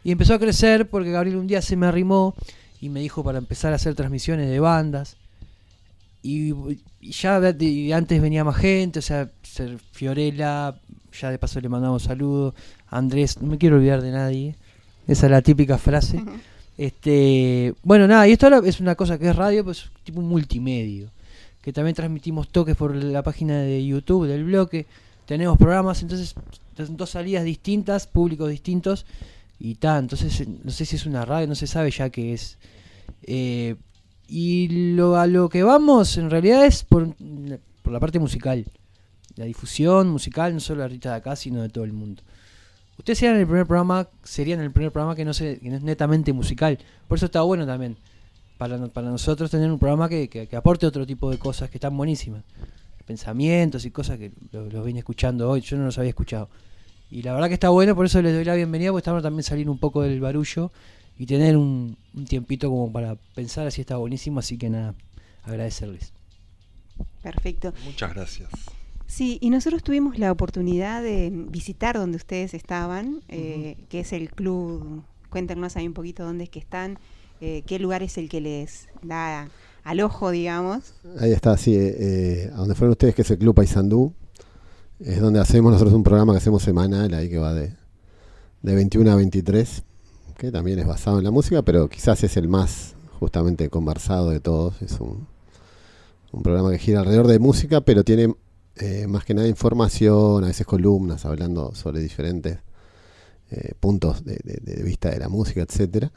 [0.03, 2.35] Y empezó a crecer porque Gabriel un día se me arrimó
[2.81, 5.17] y me dijo para empezar a hacer transmisiones de bandas.
[6.21, 6.53] Y,
[6.99, 10.75] y ya de- antes venía más gente, o sea, ser Fiorella,
[11.19, 12.53] ya de paso le mandamos saludos.
[12.89, 14.55] Andrés, no me quiero olvidar de nadie.
[15.07, 16.21] Esa es la típica frase.
[16.77, 20.27] Este, bueno, nada, y esto ahora es una cosa que es radio, pues tipo un
[20.29, 21.09] multimedio.
[21.61, 24.85] Que también transmitimos toques por la página de YouTube del bloque.
[25.25, 26.33] Tenemos programas, entonces
[26.75, 29.05] son dos salidas distintas, públicos distintos
[29.59, 30.03] y tal.
[30.03, 32.57] Entonces, eh, no sé si es una radio, no se sabe ya qué es.
[33.23, 33.75] Eh,
[34.27, 37.15] y lo, a lo que vamos en realidad es por,
[37.81, 38.65] por la parte musical.
[39.35, 42.23] La difusión musical, no solo de Rita de acá, sino de todo el mundo.
[42.97, 45.81] Ustedes serían el primer programa, serían el primer programa que no, se, que no es
[45.83, 46.77] netamente musical.
[47.07, 47.95] Por eso está bueno también.
[48.57, 51.77] Para, para nosotros tener un programa que, que- que aporte otro tipo de cosas que
[51.77, 52.43] están buenísimas.
[53.05, 56.49] Pensamientos y cosas que los lo vine escuchando hoy, yo no los había escuchado.
[57.11, 59.43] Y la verdad que está bueno, por eso les doy la bienvenida, porque estamos también
[59.43, 60.71] salir un poco del barullo
[61.17, 64.93] y tener un, un tiempito como para pensar así está buenísimo, así que nada,
[65.43, 66.13] agradecerles.
[67.23, 67.73] Perfecto.
[67.85, 68.49] Muchas gracias.
[69.07, 74.29] Sí, y nosotros tuvimos la oportunidad de visitar donde ustedes estaban, eh, que es el
[74.29, 75.03] club.
[75.29, 76.99] Cuéntenos ahí un poquito dónde es que están,
[77.41, 79.49] eh, qué lugar es el que les da
[79.83, 80.93] al ojo, digamos.
[81.19, 84.13] Ahí está, sí, eh, eh, a donde fueron ustedes, que es el Club Paysandú.
[84.99, 87.73] Es donde hacemos nosotros un programa que hacemos semanal, ahí que va de,
[88.61, 89.83] de 21 a 23,
[90.37, 94.39] que también es basado en la música, pero quizás es el más justamente conversado de
[94.39, 94.81] todos.
[94.81, 95.27] Es un,
[96.31, 98.35] un programa que gira alrededor de música, pero tiene
[98.75, 102.59] eh, más que nada información, a veces columnas, hablando sobre diferentes
[103.51, 104.37] eh, puntos de,
[104.83, 106.11] vista de la música, etcétera.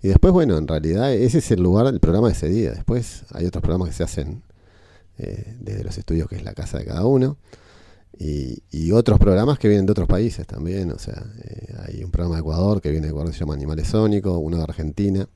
[0.00, 2.72] Y después, bueno, en realidad ese es el lugar del programa de ese día.
[2.72, 4.42] Después hay otros programas que se hacen
[5.18, 7.36] eh, desde los estudios, que es la casa de cada uno.
[8.18, 10.92] Y, y otros programas que vienen de otros países también.
[10.92, 13.54] O sea, eh, hay un programa de Ecuador que viene de Ecuador que se llama
[13.54, 15.28] Animales Sónicos, uno de Argentina,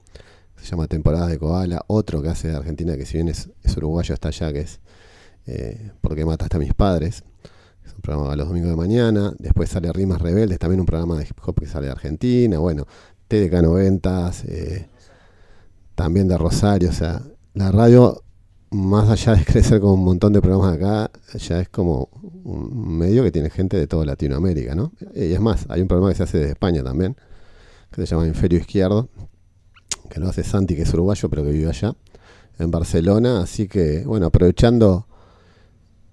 [0.56, 3.76] se llama Temporada de Koala, otro que hace de Argentina, que si bien es, es
[3.76, 4.80] uruguayo, está allá, que es
[5.46, 7.22] eh, Porque mataste a mis padres.
[7.84, 9.32] Es un programa a los domingos de mañana.
[9.38, 12.58] Después sale Rimas Rebeldes, también un programa de hip hop que sale de Argentina.
[12.58, 12.86] Bueno,
[13.28, 14.88] TDK 90, eh,
[15.94, 16.90] también de Rosario.
[16.90, 17.22] O sea,
[17.54, 18.22] la radio,
[18.70, 22.08] más allá de crecer con un montón de programas acá, ya es como
[22.44, 24.92] un medio que tiene gente de toda Latinoamérica, ¿no?
[25.14, 27.16] Y es más, hay un programa que se hace desde España también,
[27.90, 29.08] que se llama Inferio Izquierdo,
[30.10, 31.94] que lo hace Santi, que es uruguayo, pero que vive allá,
[32.58, 33.42] en Barcelona.
[33.42, 35.06] Así que, bueno, aprovechando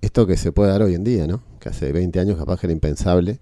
[0.02, 1.44] esto que se puede dar hoy en día, ¿no?
[1.60, 3.40] Que hace 20 años capaz que era impensable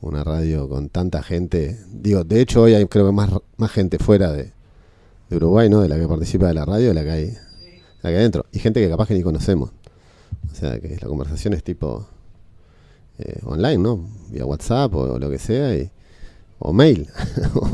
[0.00, 1.78] una radio con tanta gente.
[1.90, 4.52] Digo, de hecho hoy hay creo que más, más gente fuera de,
[5.28, 5.80] de Uruguay, ¿no?
[5.80, 7.34] De la que participa de la radio, de la que hay,
[8.02, 8.46] hay adentro.
[8.52, 9.70] Y gente que capaz que ni conocemos.
[10.52, 12.06] O sea, que la conversación es tipo
[13.18, 14.06] eh, online, ¿no?
[14.30, 15.90] Vía WhatsApp o, lo que sea, y,
[16.58, 17.08] o mail.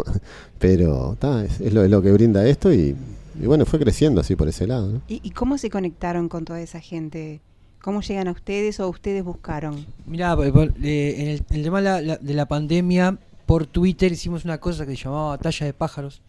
[0.58, 2.96] Pero ta, es, es lo, es lo que brinda esto y,
[3.40, 5.02] y bueno, fue creciendo así por ese lado, ¿no?
[5.08, 7.40] ¿Y, y cómo se conectaron con toda esa gente?
[7.82, 9.84] ¿Cómo llegan a ustedes o ustedes buscaron?
[10.06, 13.66] Mirá, por- eh, en el, en el tema de la, la- de la pandemia, por
[13.66, 16.22] Twitter hicimos una cosa que se llamaba Batalla de Pájaros.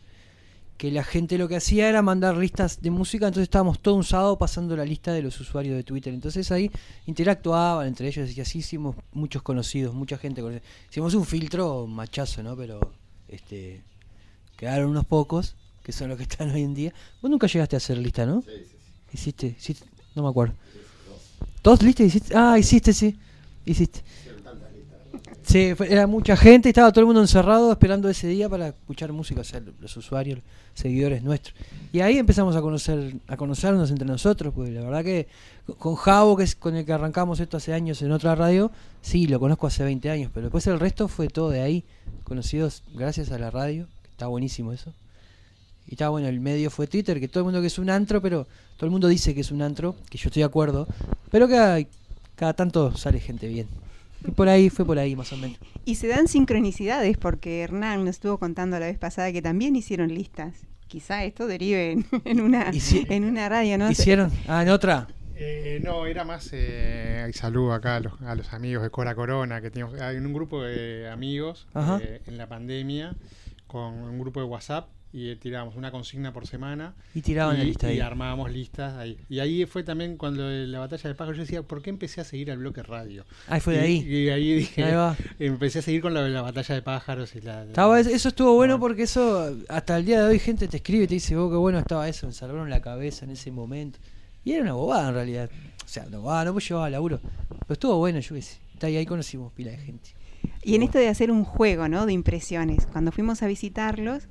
[0.77, 4.03] Que la gente lo que hacía era mandar listas de música, entonces estábamos todo un
[4.03, 6.13] sábado pasando la lista de los usuarios de Twitter.
[6.13, 6.69] Entonces ahí
[7.05, 10.63] interactuaban entre ellos y así hicimos muchos conocidos, mucha gente conocida.
[10.89, 12.57] Hicimos un filtro machazo, ¿no?
[12.57, 12.79] Pero
[13.27, 13.83] este
[14.57, 16.93] quedaron unos pocos, que son los que están hoy en día.
[17.21, 18.43] Vos nunca llegaste a hacer lista, ¿no?
[19.11, 20.55] Hiciste, hiciste, no me acuerdo.
[21.63, 22.35] ¿Dos listas hiciste?
[22.35, 23.17] Ah, hiciste, sí.
[23.65, 23.99] Hiciste.
[23.99, 24.29] Sí,
[25.75, 29.41] fue- era mucha gente, estaba todo el mundo encerrado esperando ese día para escuchar música,
[29.41, 30.39] o sea, los usuarios,
[30.73, 31.55] seguidores nuestros.
[31.91, 35.27] Y ahí empezamos a conocer, a conocernos entre nosotros, pues la verdad que
[35.77, 38.71] con Javo, que es con el que arrancamos esto hace años en otra radio,
[39.01, 41.83] sí, lo conozco hace 20 años, pero después el resto fue todo de ahí,
[42.23, 44.93] conocidos gracias a la radio, que está buenísimo eso.
[45.87, 48.21] Y está bueno, el medio fue Twitter, que todo el mundo que es un antro,
[48.21, 48.47] pero
[48.77, 50.87] todo el mundo dice que es un antro, que yo estoy de acuerdo,
[51.29, 51.87] pero que
[52.35, 53.67] cada tanto sale gente bien.
[54.25, 55.57] Y por ahí fue por ahí más o menos.
[55.85, 60.13] Y se dan sincronicidades porque Hernán nos estuvo contando la vez pasada que también hicieron
[60.13, 60.65] listas.
[60.87, 63.89] Quizá esto derive en, en una, en una radio, ¿no?
[63.89, 64.31] ¿Hicieron?
[64.47, 65.07] Ah, en otra.
[65.35, 66.49] Eh, no, era más.
[66.53, 69.99] Eh, y saludo acá a los, a los amigos de Cora Corona, que teníamos.
[69.99, 73.15] Hay un grupo de amigos eh, en la pandemia
[73.67, 76.95] con un grupo de WhatsApp y tirábamos una consigna por semana.
[77.13, 77.99] Y tiraban la lista y ahí.
[77.99, 79.17] armábamos listas ahí.
[79.29, 81.37] Y ahí fue también cuando la batalla de pájaros.
[81.37, 83.23] Yo decía, ¿por qué empecé a seguir al bloque radio?
[83.47, 84.07] Ahí fue de Y- ahí.
[84.25, 85.15] Y, ahí dije, Ahí va.
[85.37, 87.63] empecé a seguir con la, la batalla de pájaros y la.
[87.63, 91.07] Estaba, eso estuvo bueno porque eso, hasta el día de hoy, gente te escribe y
[91.07, 93.99] te dice, vos qué bueno estaba eso, me salvaron la cabeza en ese momento.
[94.43, 95.49] Y era una bobada en realidad.
[95.85, 97.19] O sea, no bobada, no me llevaba laburo.
[97.49, 98.57] Pero estuvo bueno, yo qué sé.
[98.73, 100.09] Está ahí, ahí conocimos pila de gente.
[100.63, 102.05] Y en esto de hacer un juego, ¿no?
[102.05, 102.85] De impresiones.
[102.87, 104.23] Cuando fuimos a visitarlos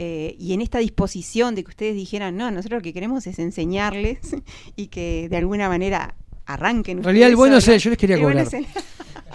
[0.00, 3.40] eh, y en esta disposición de que ustedes dijeran, no, nosotros lo que queremos es
[3.40, 4.18] enseñarles
[4.76, 6.14] y que de alguna manera
[6.46, 6.98] arranquen.
[6.98, 8.46] En realidad el bueno es él, yo les quería El cobrar.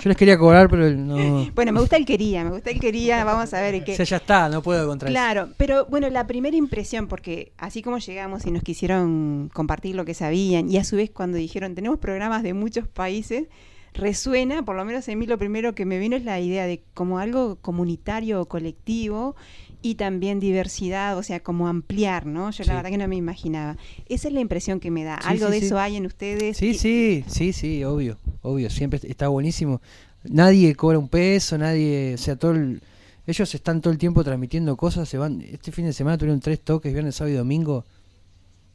[0.01, 1.51] Yo les quería cobrar, pero no.
[1.53, 3.95] Bueno, me gusta el quería, me gusta el quería, vamos a ver O qué.
[3.95, 5.13] sea, ya está, no puedo contra eso.
[5.13, 10.03] Claro, pero bueno, la primera impresión, porque así como llegamos y nos quisieron compartir lo
[10.03, 13.45] que sabían, y a su vez cuando dijeron tenemos programas de muchos países,
[13.93, 16.83] resuena, por lo menos en mí lo primero que me vino es la idea de
[16.95, 19.35] como algo comunitario o colectivo
[19.83, 22.49] y también diversidad, o sea, como ampliar, ¿no?
[22.49, 22.67] Yo Sí.
[22.69, 23.77] la verdad que no me imaginaba.
[24.07, 25.19] Esa es la impresión que me da.
[25.21, 26.57] Sí, algo sí, de eso hay en ustedes.
[26.57, 29.81] Sí, sí, sí, sí, obvio, obvio, siempre está buenísimo.
[30.23, 32.81] Nadie cobra un peso, nadie, o sea, todo el-
[33.27, 36.61] ellos están todo el tiempo transmitiendo cosas, se van, este fin de semana tuvieron tres
[36.61, 37.85] toques, viernes, sábado y domingo,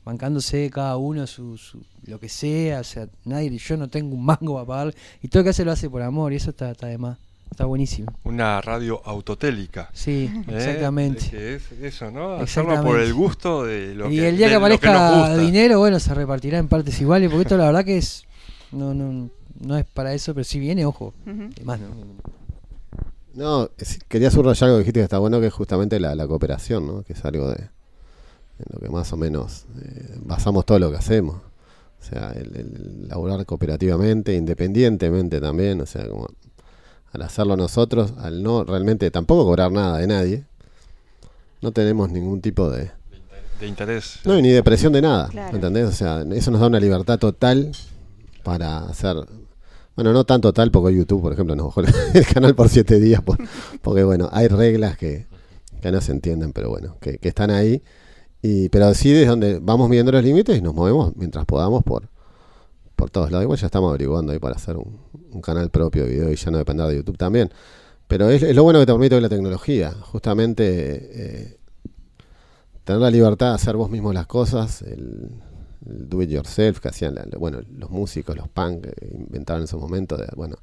[0.05, 4.24] bancándose cada uno su, su- lo que sea, o sea, nadie, yo no tengo un
[4.40, 6.70] mango para pagar, y todo lo que hace lo hace por amor, y eso está,
[6.70, 7.18] está de más,
[7.50, 8.12] está buenísimo.
[8.24, 9.90] Una radio autotélica.
[9.92, 10.54] Sí, ¿Eh?
[10.56, 11.28] exactamente.
[11.30, 12.34] Que es eso, ¿no?
[12.34, 16.14] Hacerlo por el gusto de lo y que el día que aparezca dinero, bueno, se
[16.14, 18.24] repartirá en partes iguales, porque esto la verdad que es,
[18.72, 19.28] no, no,
[19.60, 21.88] no es para eso, pero si viene, ojo, además no.
[23.34, 26.26] No, es- quería subrayar algo que dijiste que está bueno, que es justamente la, la
[26.26, 27.02] cooperación, ¿no?
[27.02, 30.96] Que es algo de en lo que más o menos eh, basamos todo lo que
[30.96, 31.36] hacemos.
[31.36, 36.26] O sea, el, el laburar cooperativamente, independientemente también, o sea, como
[37.12, 40.44] al hacerlo nosotros, al no realmente tampoco cobrar nada de nadie,
[41.62, 42.90] no tenemos ningún tipo de...
[43.60, 44.20] De interés.
[44.24, 45.56] No, y ni de presión de nada, Claro.
[45.56, 45.86] ¿entendés?
[45.89, 47.72] O sea, eso nos da una libertad total
[48.44, 49.16] para hacer...
[49.97, 53.01] Bueno, no tan total porque YouTube, por ejemplo, nos bajó el, el canal por siete
[53.01, 53.39] días, por-
[53.82, 55.26] porque bueno, hay reglas que,
[55.82, 57.82] que no se entienden, pero bueno, que, que están ahí.
[58.40, 62.09] Y, pero sí es donde vamos midiendo los límites y nos movemos mientras podamos por,
[62.98, 63.44] por todos lados.
[63.44, 66.58] Igual ya estamos averiguando ahí para hacer un, canal propio de video y ya no
[66.58, 67.50] depender de YouTube también.
[68.08, 71.58] Pero es, lo bueno que te permite hoy la tecnología, justamente eh,
[72.84, 75.30] tener la libertad de hacer vos mismos las cosas, el,
[75.80, 80.16] do it yourself que hacían bueno, los músicos, los punk que inventaron en su momento,
[80.16, 80.56] de, bueno,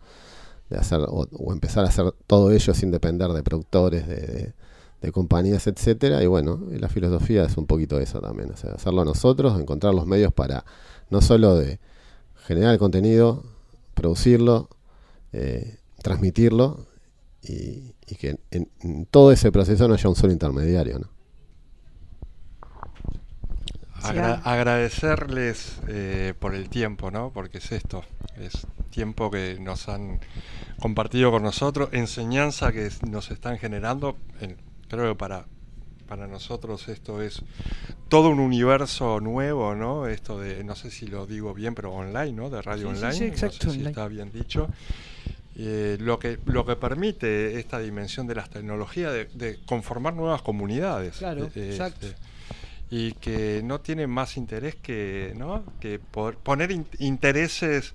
[0.70, 4.54] de hacer o, o empezar a hacer todo ello sin depender de productores, de,
[5.14, 6.24] compañías, etcétera.
[6.24, 10.08] Y bueno, la filosofía es un poquito eso también, o sea, hacerlo nosotros, encontrar los
[10.08, 10.66] medios para
[11.12, 11.80] no solo de
[12.48, 13.44] generar el contenido,
[13.94, 14.70] producirlo,
[15.34, 16.86] eh, transmitirlo
[17.42, 21.10] y, y que en, en todo ese proceso no haya un solo intermediario, ¿no?
[24.04, 27.32] Agra- agradecerles eh, por el tiempo, ¿no?
[27.34, 28.04] Porque es esto,
[28.40, 30.20] es tiempo que nos han
[30.80, 34.58] compartido con nosotros, enseñanza que nos están generando, en-
[34.90, 35.46] creo que para
[36.08, 37.42] para nosotros esto es
[38.10, 40.08] todo un universo nuevo, ¿no?
[40.08, 42.50] Esto de, no sé si lo digo bien, pero online, ¿no?
[42.50, 43.18] De radio Sí, sí, online.
[43.18, 44.70] sí, exacto, no sé si está bien dicho.
[45.58, 50.42] Eh, lo, que, lo que permite esta dimensión de las tecnologías de, de conformar nuevas
[50.42, 51.18] comunidades.
[51.18, 52.06] Claro, Eh, exacto.
[52.08, 52.18] este,
[52.92, 55.64] y que no tienen más interés que, ¿no?
[55.80, 57.94] que poner in- intereses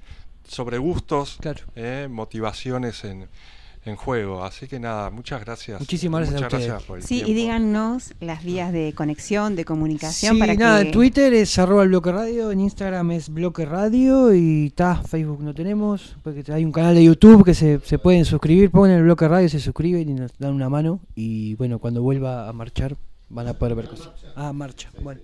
[0.49, 1.39] sobre gustos,
[1.77, 3.29] eh, motivaciones en,
[3.85, 4.45] en juego.
[4.45, 5.81] Así que nada, muchas gracias.
[5.81, 6.87] Muchísimas gracias a Muchas gracias ustedes.
[6.87, 10.89] por el Sí, y díganos las vías de conexión, de comunicación Sí, para nada, que...
[10.89, 15.43] en Twitter es arroba el bloque radio, en Instagram es bloque radio y está, Facebook
[15.43, 19.05] no tenemos, porque hay un canal de YouTube que se, se pueden suscribir, ponen el
[19.05, 22.97] bloque radio, se suscriben y nos dan una mano y bueno, cuando vuelva a marchar
[23.29, 24.11] van a poder ver cosas.
[24.37, 25.21] Ah, marcha, bueno.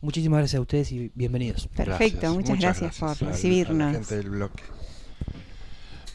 [0.00, 1.68] Muchísimas gracias a ustedes y bienvenidos.
[1.76, 4.08] Perfecto, muchas, gracias, por a a recibirnos.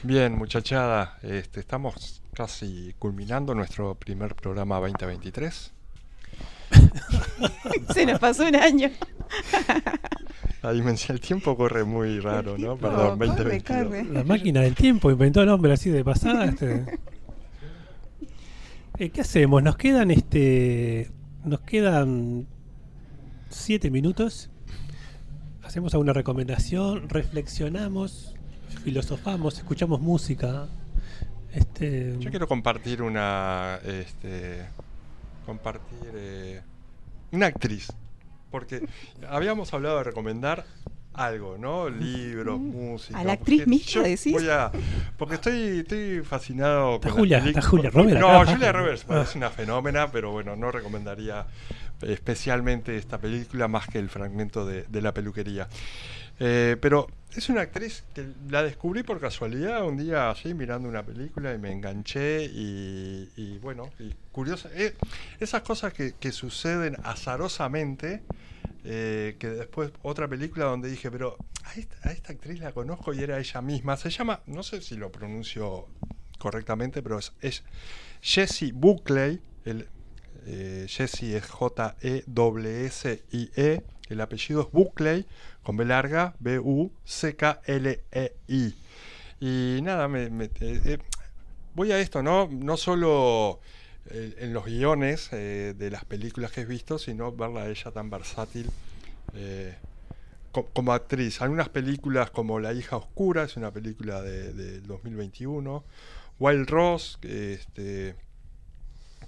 [0.05, 5.71] Bien, muchachada, este, estamos casi culminando nuestro primer programa 2023.
[7.93, 8.89] Se nos pasó un año.
[10.61, 12.75] La dimensión del tiempo corre muy raro, ¿no?
[12.75, 13.63] Perdón, corre, 2022.
[13.63, 14.03] corre.
[14.03, 16.45] La máquina del tiempo inventó el hombre así de pasada.
[16.45, 16.85] Este.
[18.99, 19.63] Eh, ¿Qué hacemos?
[19.63, 21.09] Nos quedan este.
[21.43, 22.45] Nos quedan
[23.49, 24.51] siete minutos.
[25.63, 28.32] Hacemos alguna recomendación, reflexionamos,
[28.79, 30.67] filosofamos, escuchamos música.
[31.53, 32.15] Este.
[32.19, 33.79] Yo quiero compartir una.
[33.85, 34.65] Este,
[35.45, 36.11] compartir.
[36.15, 36.61] eh,
[37.31, 37.87] una actriz.
[38.51, 38.87] Porque
[39.29, 40.65] habíamos hablado de recomendar
[41.15, 41.89] algo, ¿no?
[41.89, 43.17] Libros, música.
[43.19, 44.33] ¿A la actriz misma decís?
[44.33, 44.71] voy a-
[45.17, 47.61] porque estoy, estoy fascinado Está con Julia- está.
[47.63, 48.51] Julia Roberts No, acá.
[48.53, 49.07] Julia Roberts Ah.
[49.09, 51.45] parece una fenómena, pero bueno, no recomendaría
[52.01, 55.67] especialmente esta película más que el fragmento de, de la peluquería.
[56.39, 61.03] Eh, pero es una actriz que la descubrí por casualidad un día así mirando una
[61.03, 64.69] película y me enganché y, bueno, y curiosa.
[64.73, 64.93] eh,
[65.39, 68.21] esas cosas que, que suceden azarosamente,
[68.83, 73.13] eh, que después otra película donde dije, pero a esta, a esta actriz la conozco
[73.13, 73.95] y era ella misma.
[73.97, 75.87] Se llama, no sé si lo pronuncio
[76.37, 77.63] correctamente, pero es, es
[78.21, 79.39] Jessie Buckley.
[79.65, 79.87] El,
[80.45, 82.23] eh, Jessie es J-E-S-S-I-E.
[84.09, 85.25] El apellido es Buckley,
[85.63, 86.35] con B larga,
[87.63, 88.75] B-U-C-K-L-E-I.
[89.39, 90.97] Y nada, me, me- eh, eh,
[91.75, 92.47] voy a esto, ¿no?
[92.51, 93.59] No solo
[94.09, 97.91] eh, en los guiones eh, de las películas que he visto, sino verla a ella
[97.91, 98.69] tan versátil
[99.33, 99.75] eh,
[100.51, 101.41] co- como actriz.
[101.41, 105.83] Algunas películas como La hija oscura, es una película de- del 2021.
[106.39, 108.15] Wild Rose, que, este,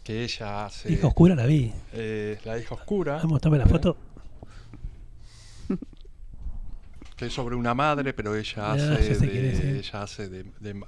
[0.04, 0.92] que ella hace...
[0.92, 1.74] Hija oscura la vi.
[1.94, 3.18] Eh, la hija oscura.
[3.18, 3.98] Vamos, tome la foto.
[7.16, 9.80] Que es sobre una madre, pero ella Ah, hace, de, sí.
[9.88, 10.88] ella hace de, de ma-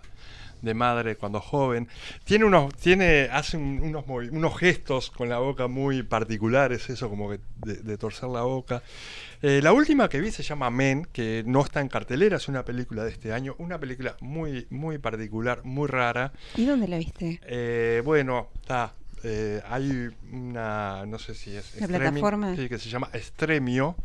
[0.61, 1.87] de madre cuando joven.
[2.23, 7.29] Tiene unos, tiene, hace un- unos, unos gestos con la boca muy particulares, eso como
[7.29, 8.81] que de, de torcer la boca.
[9.43, 12.65] Eh, la última que vi se llama Men, que no está en cartelera, es una
[12.65, 16.33] película de este año, una película muy, muy particular, muy rara.
[16.55, 17.39] ¿Y dónde la viste?
[17.45, 18.93] Eh, bueno, está.
[19.23, 22.55] eh, hay una, no sé si es ¿La streaming, plataforma?
[22.55, 23.95] sí, que se llama Stremio,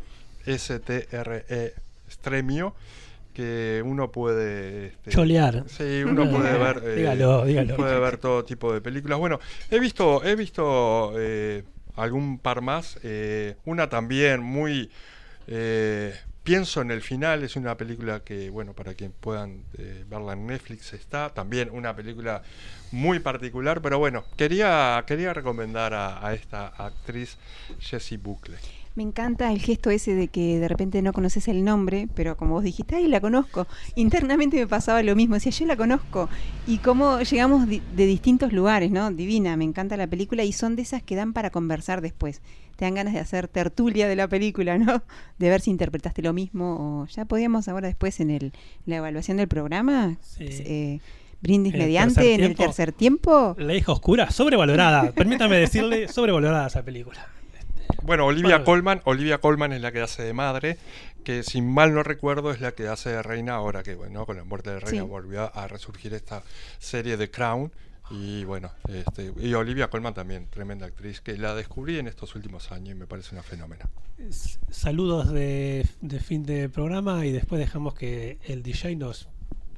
[0.45, 1.73] S-T-R-E,
[2.13, 2.75] Stremio,
[3.33, 4.87] que uno puede...
[4.87, 5.63] este, Cholear.
[5.67, 6.81] Sí, uno puede ver...
[6.85, 7.75] eh, Dígalo, dígalo.
[7.75, 9.19] Puede ver todo tipo de películas.
[9.19, 9.39] Bueno,
[9.71, 11.63] he visto, he visto eh,
[11.95, 12.97] algún par más.
[13.03, 14.89] eh, una también muy...
[15.47, 16.13] eh,
[16.43, 20.45] Pienso en el final, es una película que, bueno, para quien puedan eh, verla en
[20.45, 21.29] Netflix está.
[21.29, 22.43] También una película
[22.91, 27.37] muy particular, pero bueno, quería, quería recomendar a, a esta actriz
[27.79, 28.59] Jessie Buckley.
[28.95, 32.53] Me encanta el gesto ese de que de repente no conoces el nombre, pero como
[32.53, 33.65] vos dijiste, ay, la conozco.
[33.95, 36.29] Internamente me pasaba lo mismo, decía, yo la conozco.
[36.67, 39.09] Y cómo llegamos de distintos lugares, ¿no?
[39.11, 42.41] Divina, me encanta la película y son de esas que dan para conversar después.
[42.75, 45.01] Te dan ganas de hacer tertulia de la película, ¿no?
[45.39, 48.53] De ver si interpretaste lo mismo o ya podíamos ahora después en el,
[48.85, 50.99] la evaluación del programa, eh,
[51.41, 53.55] brindis el mediante en el tercer tiempo.
[53.57, 55.11] La hija oscura, sobrevalorada.
[55.11, 57.27] Permítame decirle, sobrevalorada esa película.
[58.03, 58.65] Bueno, Olivia Bueno.
[58.65, 60.77] Colman, Olivia Colman es la que hace de madre,
[61.23, 64.37] que si mal no recuerdo es la que hace de reina ahora que bueno, con
[64.37, 65.07] la muerte de reina Sí.
[65.07, 66.43] volvió a resurgir esta
[66.79, 67.71] serie de Crown
[68.11, 72.71] y bueno, este, y Olivia Colman también, tremenda actriz que la descubrí en estos últimos
[72.73, 73.89] años y me parece una fenómena.
[74.69, 79.29] Saludos de, de fin de programa y después dejamos que el DJ nos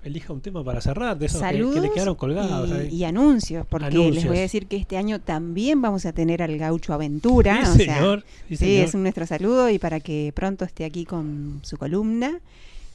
[0.06, 2.70] elija un tema para cerrar, de esos que- que, le quedaron colgados.
[2.70, 2.88] y, ahí.
[2.96, 6.58] y anuncios, porque les voy a decir que este año también vamos a tener al
[6.58, 7.66] Gaucho Aventura.
[7.66, 8.86] Sí, o señor, sí, sí, señor.
[8.86, 12.40] es nuestro saludo y para que pronto esté aquí con su columna.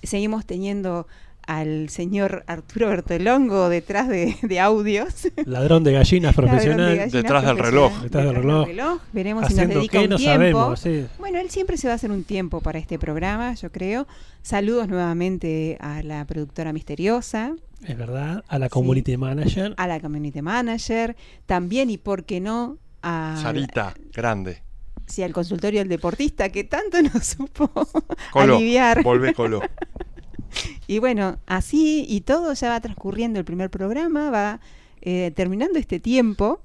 [0.03, 1.07] Seguimos teniendo
[1.59, 5.29] al señor Arturo Bertolongo detrás de, de audios.
[5.47, 6.87] Ladrón de gallinas de profesional.
[6.97, 8.03] gallinas Detrás del reloj.
[8.03, 8.69] Detrás del reloj.
[9.13, 10.41] Veremos si nos dedica qué, un no tiempo.
[10.43, 11.07] sabemos, sí.
[11.19, 14.07] Bueno, él siempre se va a hacer un tiempo para este programa, yo creo.
[14.43, 17.55] Saludos nuevamente a la productora misteriosa,
[17.85, 18.45] Es verdad.
[18.49, 19.75] A la community manager.
[19.77, 21.17] a la community manager,
[21.47, 24.63] también y por qué no a Sarita, grande.
[25.07, 27.71] sí, al consultorio del deportista que tanto nos supo
[28.33, 29.03] Colo, aliviar.
[29.03, 29.61] volvé Colo.
[30.87, 34.61] Y bueno, así y todo ya va transcurriendo el primer programa, va
[35.03, 36.61] eh, terminando este tiempo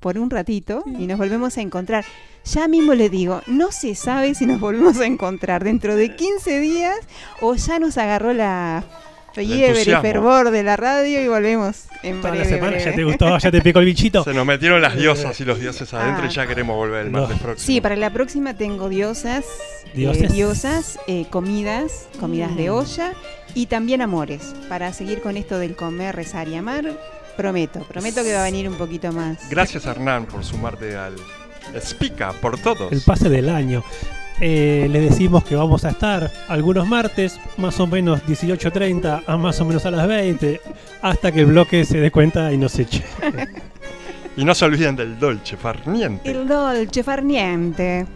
[0.00, 2.04] por un ratito y nos volvemos a encontrar.
[2.44, 6.58] Ya mismo le digo, no se sabe si nos volvemos a encontrar dentro de 15
[6.60, 6.98] días
[7.40, 8.84] o ya nos agarró la
[9.34, 12.84] fiebre y fervor de la radio y volvemos en Toda la breve, semana breve.
[12.90, 14.24] ya te gustó, ya te picó el bichito.
[14.24, 16.28] Se nos metieron las diosas y los dioses adentro Ah.
[16.30, 17.20] y ya queremos volver el No.
[17.20, 17.66] martes próximo.
[17.66, 19.44] Sí, para la próxima tengo diosas,
[19.94, 23.12] eh, diosas, eh, comidas, comidas de olla
[23.54, 24.54] y también amores.
[24.68, 26.84] Para seguir con esto del comer, rezar y amar,
[27.36, 29.48] prometo, prometo que va a venir un poquito más.
[29.50, 31.14] Gracias Hernán por sumarte al
[31.80, 32.90] Spica por todos.
[32.92, 33.82] El pase del año.
[34.40, 39.60] Eh, le decimos que vamos a estar algunos martes, más o menos 18.30 a más
[39.60, 40.60] o menos a las 20,
[41.02, 43.04] hasta que el bloque se dé cuenta y nos eche.
[44.36, 46.30] Y no se olviden del Dolce Farniente.
[46.30, 48.06] El dolce far niente.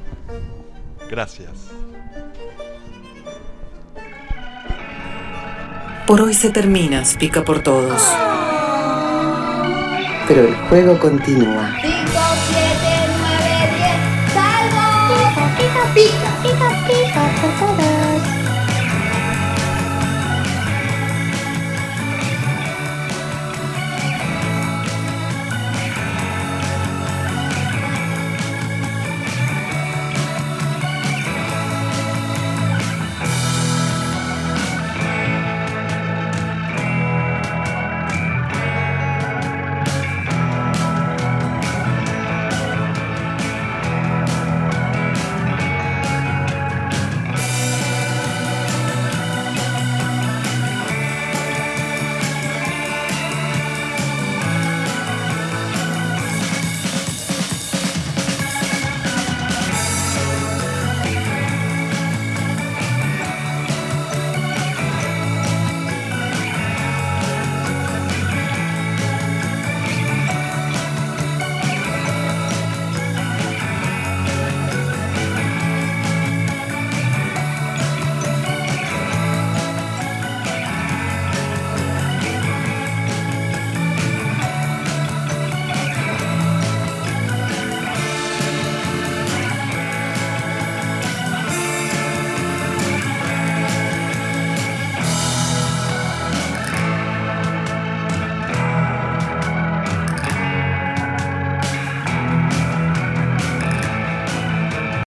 [1.10, 1.50] Gracias.
[6.06, 8.02] Por hoy se termina, pica por todos.
[10.26, 11.76] Pero el juego continúa.
[15.96, 16.65] Pica, pica,